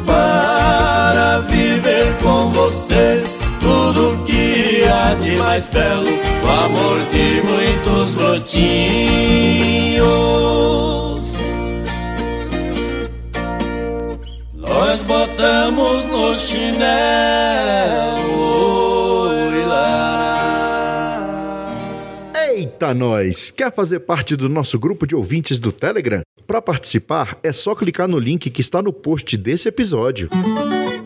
Para 0.05 1.41
viver 1.49 2.15
com 2.23 2.49
você 2.51 3.21
tudo 3.59 4.17
que 4.25 4.85
há 4.87 5.13
de 5.15 5.35
mais 5.37 5.67
belo, 5.67 6.07
o 6.07 6.47
amor 6.65 7.01
de 7.11 7.41
muitos 7.43 8.15
brotinhos. 8.15 9.43
Botamos 15.33 16.05
no 16.07 16.33
chinelo. 16.33 16.93
Eita, 22.35 22.93
nós! 22.93 23.51
Quer 23.51 23.73
fazer 23.73 24.01
parte 24.01 24.35
do 24.35 24.47
nosso 24.47 24.77
grupo 24.77 25.07
de 25.07 25.15
ouvintes 25.15 25.57
do 25.57 25.71
Telegram? 25.71 26.21
Para 26.45 26.61
participar, 26.61 27.37
é 27.41 27.51
só 27.51 27.73
clicar 27.73 28.07
no 28.07 28.19
link 28.19 28.49
que 28.49 28.61
está 28.61 28.81
no 28.81 28.93
post 28.93 29.35
desse 29.37 29.67
episódio. 29.67 30.29
Música 30.33 31.02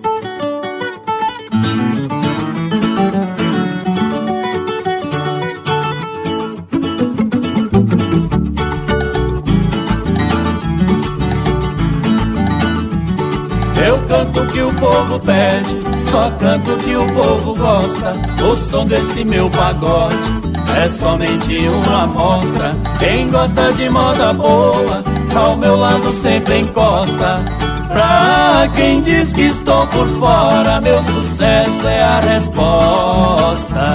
canto 14.08 14.46
que 14.48 14.62
o 14.62 14.74
povo 14.74 15.20
pede, 15.20 15.82
só 16.10 16.32
canto 16.40 16.78
que 16.78 16.96
o 16.96 17.06
povo 17.14 17.56
gosta. 17.56 18.16
O 18.44 18.56
som 18.56 18.86
desse 18.86 19.24
meu 19.24 19.50
pagode 19.50 20.18
é 20.82 20.90
somente 20.90 21.68
uma 21.68 22.04
amostra. 22.04 22.76
Quem 23.00 23.30
gosta 23.30 23.74
de 23.74 23.90
moda 23.90 24.34
boa, 24.34 25.04
ao 25.36 25.58
meu 25.58 25.76
lado 25.76 26.12
sempre 26.14 26.60
encosta. 26.60 27.44
Pra 27.90 28.70
quem 28.76 29.02
diz 29.02 29.34
que 29.34 29.44
estou 29.44 29.88
por 29.88 30.08
fora, 30.08 30.80
meu 30.82 31.04
sucesso 31.04 31.88
é 31.88 32.04
a 32.04 32.20
resposta 32.20 33.88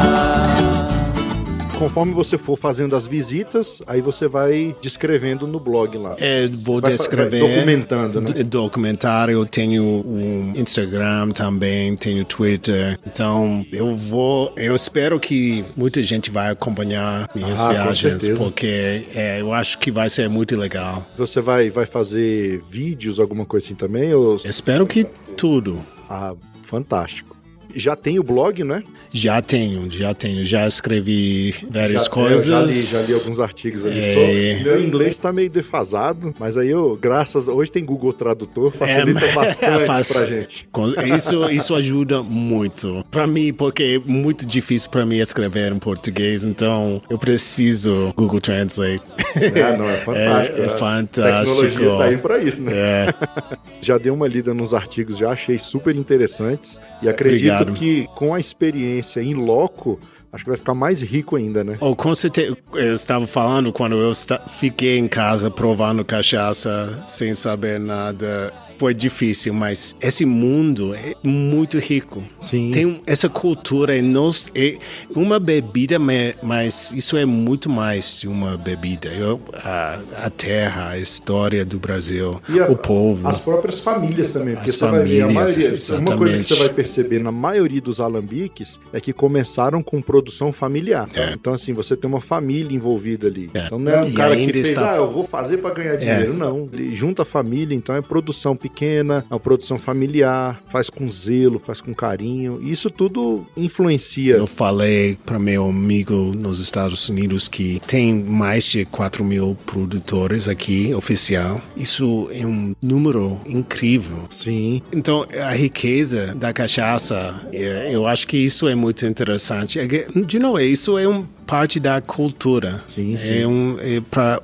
conforme 1.83 2.13
você 2.13 2.39
for 2.39 2.57
fazendo 2.57 2.95
as 2.95 3.09
visitas, 3.09 3.83
aí 3.89 4.01
você 4.01 4.29
vai 4.29 4.77
descrevendo 4.81 5.49
no 5.49 5.59
blog 5.59 5.99
lá. 5.99 6.15
É, 6.21 6.47
vou 6.47 6.81
vai, 6.81 6.93
descrever. 6.93 7.41
Vai 7.41 7.55
documentando, 7.57 8.21
né? 8.21 8.43
Documentar, 8.45 9.29
eu 9.29 9.45
tenho 9.45 9.83
um 9.83 10.53
Instagram 10.55 11.31
também, 11.31 11.97
tenho 11.97 12.25
Twitter. 12.25 13.01
Então, 13.05 13.67
eu 13.73 13.97
vou. 13.97 14.53
Eu 14.57 14.77
espero 14.77 15.19
que 15.19 15.65
muita 15.77 16.01
gente 16.05 16.31
vai 16.31 16.51
acompanhar 16.51 17.29
minhas 17.35 17.61
ah, 17.61 17.71
viagens, 17.71 18.29
porque 18.29 19.05
é, 19.13 19.41
eu 19.41 19.53
acho 19.53 19.77
que 19.81 19.91
vai 19.91 20.09
ser 20.09 20.29
muito 20.29 20.55
legal. 20.57 21.05
Você 21.17 21.41
vai, 21.41 21.69
vai 21.69 21.85
fazer 21.85 22.63
vídeos, 22.71 23.19
alguma 23.19 23.45
coisa 23.45 23.67
assim 23.67 23.75
também? 23.75 24.15
Ou... 24.15 24.41
Espero 24.45 24.87
que 24.87 25.05
tudo. 25.37 25.85
Ah, 26.09 26.35
fantástico 26.63 27.42
já 27.75 27.97
tem 27.97 28.19
o 28.19 28.23
blog, 28.23 28.63
né? 28.65 28.83
Já 29.13 29.41
tenho, 29.43 29.91
já 29.91 30.15
tenho. 30.15 30.45
Já 30.45 30.67
escrevi 30.67 31.55
várias 31.71 32.05
já, 32.05 32.11
coisas. 32.11 32.49
É, 32.49 32.51
eu 32.51 32.53
já 32.53 32.63
li, 32.63 32.83
já 32.83 33.03
li 33.03 33.15
alguns 33.15 33.41
artigos 33.41 33.85
ali. 33.85 33.99
É... 33.99 34.61
Meu 34.63 34.83
inglês 34.83 35.11
está 35.11 35.33
meio 35.33 35.51
defasado, 35.51 36.35
mas 36.39 36.57
aí 36.57 36.71
eu, 36.71 36.99
graças. 37.01 37.49
Hoje 37.49 37.71
tem 37.71 37.85
Google 37.85 38.13
Tradutor, 38.13 38.73
facilita 38.73 39.25
é, 39.25 39.33
bastante 39.35 39.87
faz... 39.87 40.13
pra 40.13 40.27
gente. 40.27 40.69
Isso, 41.17 41.51
isso 41.51 41.75
ajuda 41.75 42.23
muito. 42.23 43.05
Pra 43.11 43.27
mim, 43.27 43.53
porque 43.53 44.01
é 44.03 44.11
muito 44.11 44.47
difícil 44.47 44.91
pra 44.91 45.05
mim 45.05 45.19
escrever 45.19 45.73
em 45.73 45.79
português, 45.79 46.45
então 46.45 47.01
eu 47.11 47.19
preciso 47.19 48.13
Google 48.17 48.41
Translate. 48.41 49.03
Ah, 49.63 49.77
não, 49.77 49.89
é 49.89 49.97
fantástico. 49.97 50.61
É, 50.61 50.65
é 50.65 50.69
fantástico. 50.69 51.59
A 51.59 51.63
tecnologia 51.63 51.99
tá 51.99 52.05
aí 52.05 52.19
pra 52.19 52.39
isso, 52.39 52.63
né? 52.63 52.73
É. 52.75 53.15
já 53.81 53.99
dei 53.99 54.11
uma 54.11 54.27
lida 54.27 54.53
nos 54.53 54.75
artigos, 54.75 55.19
já 55.19 55.31
achei 55.31 55.59
super 55.59 55.95
interessantes 55.95 56.81
e 57.03 57.09
acredito 57.09 57.62
Obrigado. 57.63 57.79
que 57.79 58.09
com 58.15 58.35
a 58.35 58.41
experiência 58.41 59.23
em 59.23 59.35
loco, 59.35 59.99
acho 60.33 60.45
que 60.45 60.51
vai 60.51 60.59
ficar 60.59 60.75
mais 60.75 61.03
rico 61.03 61.37
ainda, 61.37 61.63
né? 61.63 61.77
Oh, 61.81 61.95
com 61.95 62.15
certeza. 62.15 62.57
Eu 62.75 62.95
estava 62.95 63.27
falando 63.27 63.73
quando 63.73 63.97
eu 63.97 64.13
fiquei 64.59 64.99
em 64.99 65.09
casa 65.09 65.51
provando 65.51 66.05
cachaça 66.05 67.03
sem 67.07 67.35
saber 67.35 67.79
nada 67.79 68.53
foi 68.83 68.95
difícil, 68.95 69.55
mas 69.55 69.95
esse 70.01 70.25
mundo 70.25 70.93
é 70.93 71.15
muito 71.23 71.79
rico. 71.79 72.21
Sim. 72.41 72.73
Tem 72.73 73.01
essa 73.07 73.29
cultura, 73.29 73.97
é, 73.97 74.03
nos, 74.03 74.51
é 74.57 74.77
uma 75.15 75.39
bebida, 75.39 76.01
mas 76.01 76.91
isso 76.91 77.17
é 77.17 77.25
muito 77.25 77.71
mais 77.71 78.19
de 78.19 78.27
uma 78.27 78.57
bebida. 78.57 79.09
Eu, 79.11 79.41
a, 79.55 80.01
a 80.25 80.31
terra, 80.31 80.89
a 80.89 80.99
história 80.99 81.65
do 81.65 81.79
Brasil, 81.79 82.43
a, 82.49 82.73
o 82.73 82.77
povo. 82.77 83.29
As 83.29 83.39
próprias 83.39 83.79
famílias 83.79 84.33
também, 84.33 84.57
porque 84.57 84.71
as 84.71 84.75
você 84.75 84.81
famílias, 84.81 85.07
vai 85.07 85.29
ver, 85.29 85.39
a 85.39 85.45
maioria, 85.45 85.75
exatamente. 85.75 86.11
uma 86.11 86.19
coisa 86.19 86.39
que 86.39 86.43
você 86.43 86.55
vai 86.57 86.69
perceber 86.71 87.19
na 87.21 87.31
maioria 87.31 87.81
dos 87.81 88.01
alambiques 88.01 88.81
é 88.93 89.01
que 89.01 89.13
começaram 89.13 89.81
com 89.81 90.03
produção 90.03 90.53
familiar. 90.53 91.09
É. 91.15 91.35
Então, 91.35 91.55
assim, 91.55 91.73
você 91.73 91.97
tem 91.97 92.11
uma 92.11 92.21
família 92.21 92.75
envolvida 92.75 93.29
ali. 93.29 93.49
É. 93.55 93.67
Então 93.67 93.79
não 93.79 93.93
é 93.93 94.03
um 94.03 94.09
e 94.09 94.13
cara 94.13 94.37
que 94.37 94.53
fez, 94.53 94.67
está... 94.67 94.95
ah, 94.95 94.97
eu 94.97 95.09
vou 95.09 95.23
fazer 95.25 95.59
para 95.59 95.73
ganhar 95.73 95.95
dinheiro. 95.95 96.33
É. 96.33 96.37
Não, 96.37 96.69
ele 96.73 96.93
junta 96.97 97.23
a 97.23 97.25
família, 97.25 97.77
então 97.77 97.95
é 97.95 98.03
produção 98.03 98.57
pequena 98.57 98.72
pequena, 98.73 99.25
é 99.31 99.35
uma 99.35 99.39
produção 99.39 99.77
familiar, 99.77 100.61
faz 100.69 100.89
com 100.89 101.09
zelo, 101.11 101.59
faz 101.59 101.81
com 101.81 101.95
carinho. 101.95 102.61
E 102.63 102.73
isso 102.73 102.91
tudo 102.91 103.47
influencia. 103.57 104.37
Eu 104.37 104.47
falei 104.47 105.19
para 105.25 105.39
meu 105.39 105.69
amigo 105.69 106.33
nos 106.35 106.59
Estados 106.59 107.09
Unidos 107.09 107.47
que 107.49 107.81
tem 107.87 108.15
mais 108.15 108.65
de 108.65 108.85
4 108.87 109.23
mil 109.23 109.57
produtores 109.67 110.49
aqui, 110.49 110.95
oficial. 110.95 111.61
Isso 111.77 112.29
é 112.33 112.47
um 112.47 112.75
número 112.81 113.39
incrível. 113.47 114.17
Sim. 114.31 114.83
Então, 114.93 115.27
a 115.45 115.53
riqueza 115.53 116.35
da 116.35 116.53
cachaça, 116.53 117.47
é, 117.53 117.91
eu 117.91 118.07
acho 118.07 118.27
que 118.27 118.37
isso 118.37 118.67
é 118.67 118.75
muito 118.75 119.07
interessante. 119.07 119.79
É 119.79 119.87
de 119.87 120.39
novo, 120.39 120.59
isso 120.61 120.99
é 120.99 121.07
um 121.07 121.27
parte 121.47 121.79
da 121.79 122.01
cultura. 122.01 122.83
Sim, 122.87 123.17
sim. 123.19 123.43
É, 123.43 123.47
um, 123.47 123.77
é 123.79 124.01
para 124.01 124.41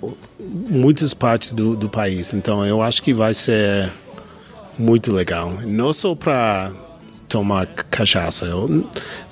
muitas 0.69 1.14
partes 1.14 1.53
do, 1.53 1.75
do 1.75 1.88
país. 1.88 2.35
Então, 2.35 2.64
eu 2.67 2.83
acho 2.83 3.03
que 3.03 3.14
vai 3.14 3.33
ser 3.33 3.91
muito 4.79 5.12
legal. 5.12 5.53
Não 5.64 5.93
só 5.93 6.14
para 6.14 6.73
tomar 7.29 7.67
cachaça. 7.67 8.47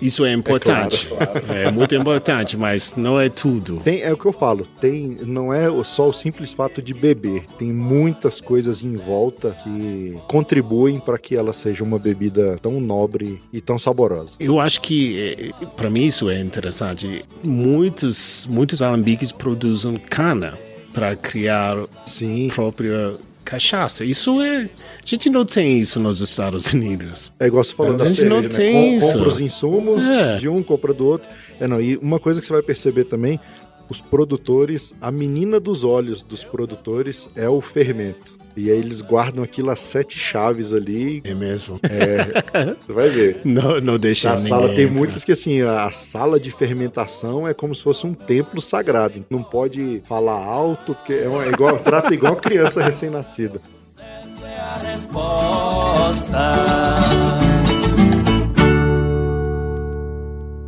Isso 0.00 0.24
é 0.24 0.32
importante. 0.32 1.06
É, 1.06 1.16
claro, 1.16 1.32
claro. 1.32 1.52
é, 1.58 1.70
muito 1.70 1.94
importante, 1.94 2.56
mas 2.56 2.94
não 2.96 3.18
é 3.18 3.28
tudo. 3.28 3.80
Tem, 3.80 4.02
é 4.02 4.12
o 4.12 4.16
que 4.16 4.26
eu 4.26 4.32
falo, 4.32 4.66
tem, 4.80 5.16
não 5.22 5.52
é 5.52 5.66
só 5.84 6.08
o 6.08 6.12
simples 6.12 6.52
fato 6.52 6.82
de 6.82 6.92
beber. 6.92 7.44
Tem 7.58 7.72
muitas 7.72 8.40
coisas 8.40 8.82
em 8.82 8.96
volta 8.96 9.56
que 9.62 10.16
contribuem 10.28 11.00
para 11.00 11.18
que 11.18 11.34
ela 11.34 11.52
seja 11.52 11.82
uma 11.82 11.98
bebida 11.98 12.58
tão 12.60 12.80
nobre 12.80 13.40
e 13.52 13.60
tão 13.60 13.78
saborosa. 13.78 14.36
Eu 14.38 14.60
acho 14.60 14.80
que, 14.82 15.52
é, 15.60 15.66
para 15.76 15.88
mim, 15.88 16.04
isso 16.04 16.28
é 16.28 16.38
interessante. 16.38 17.24
Muitos, 17.42 18.46
muitos 18.48 18.82
alambiques 18.82 19.32
produzem 19.32 19.96
cana 19.96 20.58
para 20.92 21.14
criar 21.14 21.76
Sim. 22.06 22.48
própria 22.48 23.16
cachaça. 23.46 24.04
Isso 24.04 24.40
é. 24.42 24.62
A 24.64 25.06
gente 25.06 25.30
não 25.30 25.46
tem 25.46 25.78
isso 25.78 25.98
nos 26.00 26.20
Estados 26.20 26.72
Unidos. 26.74 27.32
É 27.40 27.46
igual 27.46 27.64
você 27.64 27.72
falou 27.72 27.94
a 27.94 27.96
da 27.96 28.06
gente 28.06 28.16
cerveja, 28.16 28.34
não 28.34 28.42
né? 28.42 28.48
tem 28.48 28.72
Com, 28.74 28.96
isso. 28.98 29.12
Compra 29.12 29.28
os 29.28 29.40
insumos 29.40 30.04
É. 30.04 30.36
de 30.36 30.48
um, 30.48 30.62
compra 30.62 30.92
do 30.92 31.06
outro. 31.06 31.28
É, 31.58 31.66
não. 31.66 31.80
E 31.80 31.96
uma 31.98 32.18
coisa 32.20 32.40
que 32.40 32.46
você 32.46 32.52
vai 32.52 32.62
perceber 32.62 33.04
também, 33.04 33.40
os 33.88 34.00
produtores, 34.00 34.92
a 35.00 35.10
menina 35.10 35.58
dos 35.60 35.84
olhos 35.84 36.22
dos 36.22 36.44
produtores 36.44 37.28
é 37.36 37.48
o 37.48 37.60
fermento. 37.60 38.36
E 38.56 38.70
aí 38.70 38.78
eles 38.78 39.02
guardam 39.02 39.44
aquilo 39.44 39.70
a 39.70 39.76
sete 39.76 40.18
chaves 40.18 40.72
ali. 40.72 41.20
É 41.24 41.34
mesmo. 41.34 41.78
Você 42.86 42.92
vai 42.92 43.08
ver. 43.10 43.40
Não, 43.44 43.78
não 43.82 43.98
deixa 43.98 44.30
Na 44.30 44.36
ninguém. 44.36 44.48
sala 44.48 44.68
tem 44.74 44.84
entrar. 44.84 44.96
muitos 44.96 45.24
que 45.24 45.32
assim, 45.32 45.60
a 45.60 45.90
sala 45.90 46.40
de 46.40 46.50
fermentação 46.50 47.46
é 47.46 47.52
como 47.52 47.74
se 47.74 47.82
fosse 47.82 48.06
um 48.06 48.14
templo 48.14 48.62
sagrado. 48.62 49.24
Não 49.28 49.42
pode 49.42 50.00
falar 50.06 50.42
alto, 50.42 50.94
porque 50.94 51.12
é, 51.12 51.28
uma- 51.28 51.44
é 51.44 51.48
igual, 51.50 51.78
trata 51.78 52.14
igual 52.14 52.34
criança 52.36 52.82
recém-nascida. 52.82 53.60
Essa 53.98 54.46
é 54.46 54.58
a 54.58 54.76
resposta. 54.92 56.38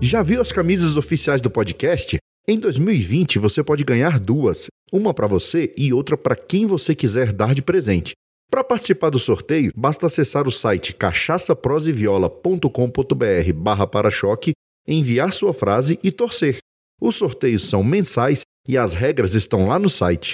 Já 0.00 0.22
viu 0.22 0.40
as 0.40 0.52
camisas 0.52 0.96
oficiais 0.96 1.40
do 1.40 1.50
podcast? 1.50 2.18
Em 2.50 2.58
2020 2.58 3.38
você 3.38 3.62
pode 3.62 3.84
ganhar 3.84 4.18
duas, 4.18 4.68
uma 4.90 5.12
para 5.12 5.26
você 5.26 5.70
e 5.76 5.92
outra 5.92 6.16
para 6.16 6.34
quem 6.34 6.64
você 6.64 6.94
quiser 6.94 7.30
dar 7.30 7.54
de 7.54 7.60
presente. 7.60 8.14
Para 8.50 8.64
participar 8.64 9.10
do 9.10 9.18
sorteio, 9.18 9.70
basta 9.76 10.06
acessar 10.06 10.48
o 10.48 10.50
site 10.50 10.94
cachaçaproseviola.com.br 10.94 13.52
barra 13.54 13.86
para-choque, 13.86 14.52
enviar 14.86 15.34
sua 15.34 15.52
frase 15.52 16.00
e 16.02 16.10
torcer. 16.10 16.56
Os 16.98 17.16
sorteios 17.16 17.68
são 17.68 17.84
mensais 17.84 18.40
e 18.66 18.78
as 18.78 18.94
regras 18.94 19.34
estão 19.34 19.66
lá 19.66 19.78
no 19.78 19.90
site. 19.90 20.32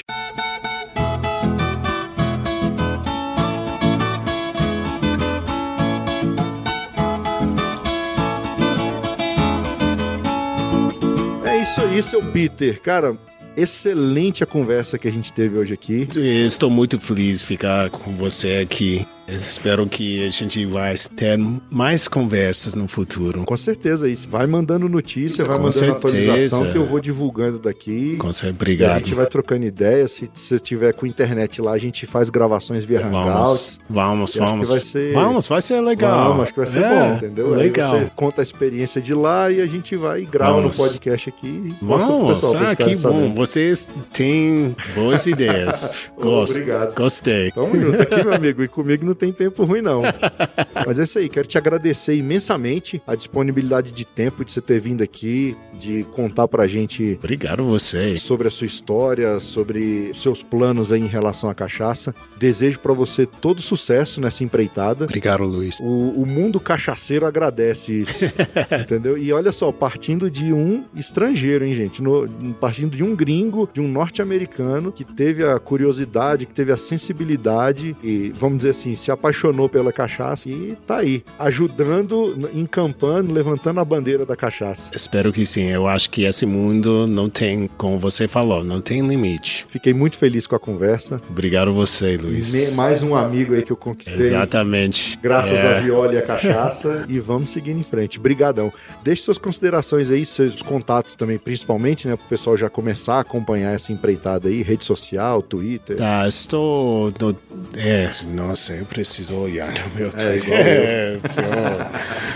Isso 11.98 12.16
aí, 12.16 12.22
seu 12.22 12.32
Peter. 12.32 12.80
Cara, 12.80 13.16
excelente 13.56 14.42
a 14.42 14.46
conversa 14.46 14.98
que 14.98 15.06
a 15.06 15.12
gente 15.12 15.32
teve 15.32 15.58
hoje 15.58 15.74
aqui. 15.74 16.08
Estou 16.16 16.68
muito 16.70 16.98
feliz 16.98 17.40
de 17.40 17.46
ficar 17.46 17.90
com 17.90 18.16
você 18.16 18.56
aqui. 18.56 19.06
Espero 19.26 19.86
que 19.86 20.26
a 20.26 20.30
gente 20.30 20.64
vai 20.66 20.94
ter 21.16 21.38
mais 21.70 22.06
conversas 22.06 22.74
no 22.74 22.86
futuro. 22.86 23.44
Com 23.44 23.56
certeza, 23.56 24.08
isso. 24.08 24.28
Vai 24.28 24.46
mandando 24.46 24.88
notícia, 24.88 25.44
vai 25.44 25.56
Com 25.56 25.62
mandando 25.64 25.78
certeza. 25.78 25.96
atualização 26.18 26.70
que 26.70 26.76
eu 26.78 26.84
vou 26.84 27.00
divulgando 27.00 27.58
daqui. 27.58 28.16
Com 28.18 28.32
certeza, 28.32 28.44
E 28.44 28.50
a 28.50 28.54
obrigado. 28.54 28.98
gente 28.98 29.14
vai 29.14 29.26
trocando 29.26 29.64
ideias. 29.64 30.12
Se 30.12 30.30
você 30.34 30.58
tiver 30.58 30.92
com 30.92 31.06
internet 31.06 31.60
lá, 31.62 31.72
a 31.72 31.78
gente 31.78 32.06
faz 32.06 32.28
gravações 32.30 32.84
via 32.84 33.00
Hangouts. 33.00 33.80
Vamos, 33.88 34.34
vamos, 34.34 34.36
vamos. 34.36 34.68
vai 34.68 34.80
ser- 34.80 35.14
Vamos, 35.14 35.48
vai 35.48 35.62
ser 35.62 35.80
legal. 35.80 36.28
Vamos, 36.28 36.42
acho 36.44 36.52
que 36.54 36.60
vai 36.60 36.68
ser 36.68 36.82
É, 36.82 36.88
bom, 37.08 37.14
entendeu? 37.16 37.54
Aí 37.54 37.60
Legal. 37.60 37.98
você 37.98 38.10
conta 38.14 38.42
a 38.42 38.44
experiência 38.44 39.00
de 39.00 39.14
lá 39.14 39.50
e 39.50 39.60
a 39.60 39.66
gente 39.66 39.96
vai 39.96 40.20
e 40.22 40.24
grava 40.26 40.54
Vamos. 40.54 40.76
no 40.78 40.84
podcast 40.84 41.28
aqui 41.30 41.46
e 41.46 41.74
Vamos, 41.84 42.40
pessoal. 42.40 42.62
ah, 42.66 42.76
que 42.76 42.84
bom. 42.84 42.96
sabendo. 42.96 43.34
Vocês 43.34 43.88
têm 44.12 44.76
boas 44.94 45.24
ideias. 45.26 45.96
Gosto. 46.16 46.52
Obrigado. 46.52 46.94
Gostei. 46.94 47.50
Tamo 47.52 47.80
junto 47.80 48.02
aqui, 48.02 48.22
meu 48.22 48.34
amigo. 48.34 48.62
E 48.62 48.68
comigo 48.68 49.13
não 49.14 49.18
tem 49.18 49.32
tempo 49.32 49.64
ruim, 49.64 49.80
não. 49.80 50.02
Mas 50.86 50.98
é 50.98 51.04
isso 51.04 51.18
aí. 51.18 51.28
Quero 51.28 51.46
te 51.46 51.56
agradecer 51.56 52.14
imensamente 52.16 53.00
a 53.06 53.14
disponibilidade 53.14 53.92
de 53.92 54.04
tempo 54.04 54.44
de 54.44 54.52
você 54.52 54.60
ter 54.60 54.80
vindo 54.80 55.02
aqui, 55.02 55.56
de 55.80 56.04
contar 56.14 56.48
pra 56.48 56.66
gente 56.66 57.16
Obrigado 57.22 57.62
você. 57.64 58.16
sobre 58.16 58.48
a 58.48 58.50
sua 58.50 58.66
história, 58.66 59.38
sobre 59.40 60.12
seus 60.14 60.42
planos 60.42 60.90
aí 60.92 61.00
em 61.00 61.06
relação 61.06 61.48
à 61.48 61.54
cachaça. 61.54 62.14
Desejo 62.36 62.78
pra 62.80 62.92
você 62.92 63.24
todo 63.26 63.62
sucesso 63.62 64.20
nessa 64.20 64.42
empreitada. 64.44 65.04
Obrigado, 65.04 65.44
Luiz. 65.44 65.78
O, 65.80 65.84
o 66.22 66.26
mundo 66.26 66.58
cachaceiro 66.58 67.24
agradece 67.26 68.00
isso, 68.00 68.24
entendeu? 68.80 69.16
E 69.16 69.32
olha 69.32 69.52
só, 69.52 69.70
partindo 69.70 70.30
de 70.30 70.52
um 70.52 70.84
estrangeiro, 70.94 71.64
hein, 71.64 71.74
gente? 71.74 72.02
No- 72.02 72.28
partindo 72.60 72.96
de 72.96 73.02
um 73.04 73.14
gringo, 73.14 73.68
de 73.72 73.80
um 73.80 73.88
norte-americano 73.88 74.90
que 74.90 75.04
teve 75.04 75.44
a 75.44 75.58
curiosidade, 75.58 76.46
que 76.46 76.52
teve 76.54 76.72
a 76.72 76.76
sensibilidade 76.76 77.96
e, 78.02 78.30
vamos 78.34 78.58
dizer 78.58 78.70
assim, 78.70 78.94
se 79.04 79.10
apaixonou 79.10 79.68
pela 79.68 79.92
cachaça 79.92 80.48
e 80.48 80.76
tá 80.86 80.98
aí, 80.98 81.22
ajudando, 81.38 82.50
encampando, 82.54 83.32
levantando 83.32 83.80
a 83.80 83.84
bandeira 83.84 84.24
da 84.24 84.34
cachaça. 84.36 84.90
Espero 84.94 85.32
que 85.32 85.44
sim. 85.44 85.64
Eu 85.66 85.86
acho 85.86 86.08
que 86.10 86.24
esse 86.24 86.46
mundo 86.46 87.06
não 87.06 87.28
tem, 87.28 87.68
como 87.76 87.98
você 87.98 88.26
falou, 88.26 88.64
não 88.64 88.80
tem 88.80 89.06
limite. 89.06 89.66
Fiquei 89.68 89.92
muito 89.92 90.16
feliz 90.16 90.46
com 90.46 90.56
a 90.56 90.60
conversa. 90.60 91.20
Obrigado 91.28 91.72
você, 91.72 92.16
Luiz. 92.16 92.74
Mais 92.74 93.02
um 93.02 93.14
amigo 93.14 93.54
aí 93.54 93.62
que 93.62 93.72
eu 93.72 93.76
conquistei. 93.76 94.26
Exatamente. 94.26 95.18
Graças 95.22 95.58
É. 95.58 95.76
à 95.76 95.80
viola 95.80 96.14
e 96.14 96.18
à 96.18 96.22
cachaça. 96.22 97.04
e 97.08 97.18
vamos 97.20 97.50
seguindo 97.50 97.78
em 97.78 97.84
frente. 97.84 98.18
Brigadão. 98.18 98.72
Deixe 99.02 99.22
suas 99.22 99.38
considerações 99.38 100.10
aí, 100.10 100.24
seus 100.24 100.62
contatos 100.62 101.14
também, 101.14 101.38
principalmente, 101.38 102.08
né? 102.08 102.16
Pro 102.16 102.26
pessoal 102.28 102.56
já 102.56 102.70
começar 102.70 103.16
a 103.16 103.20
acompanhar 103.20 103.74
essa 103.74 103.92
empreitada 103.92 104.48
aí, 104.48 104.62
rede 104.62 104.84
social, 104.84 105.42
Twitter. 105.42 105.96
Tá, 105.96 106.26
estou 106.26 107.12
no... 107.20 107.36
É, 107.76 108.10
nossa, 108.32 108.72
eu 108.74 108.86
preciso 108.94 109.34
olhar 109.36 109.72
no 109.72 109.94
meu 109.96 110.10
Twitter. 110.10 110.36
igual 110.44 110.60
eu. 110.60 110.64
É, 110.84 111.18
só- 111.28 111.42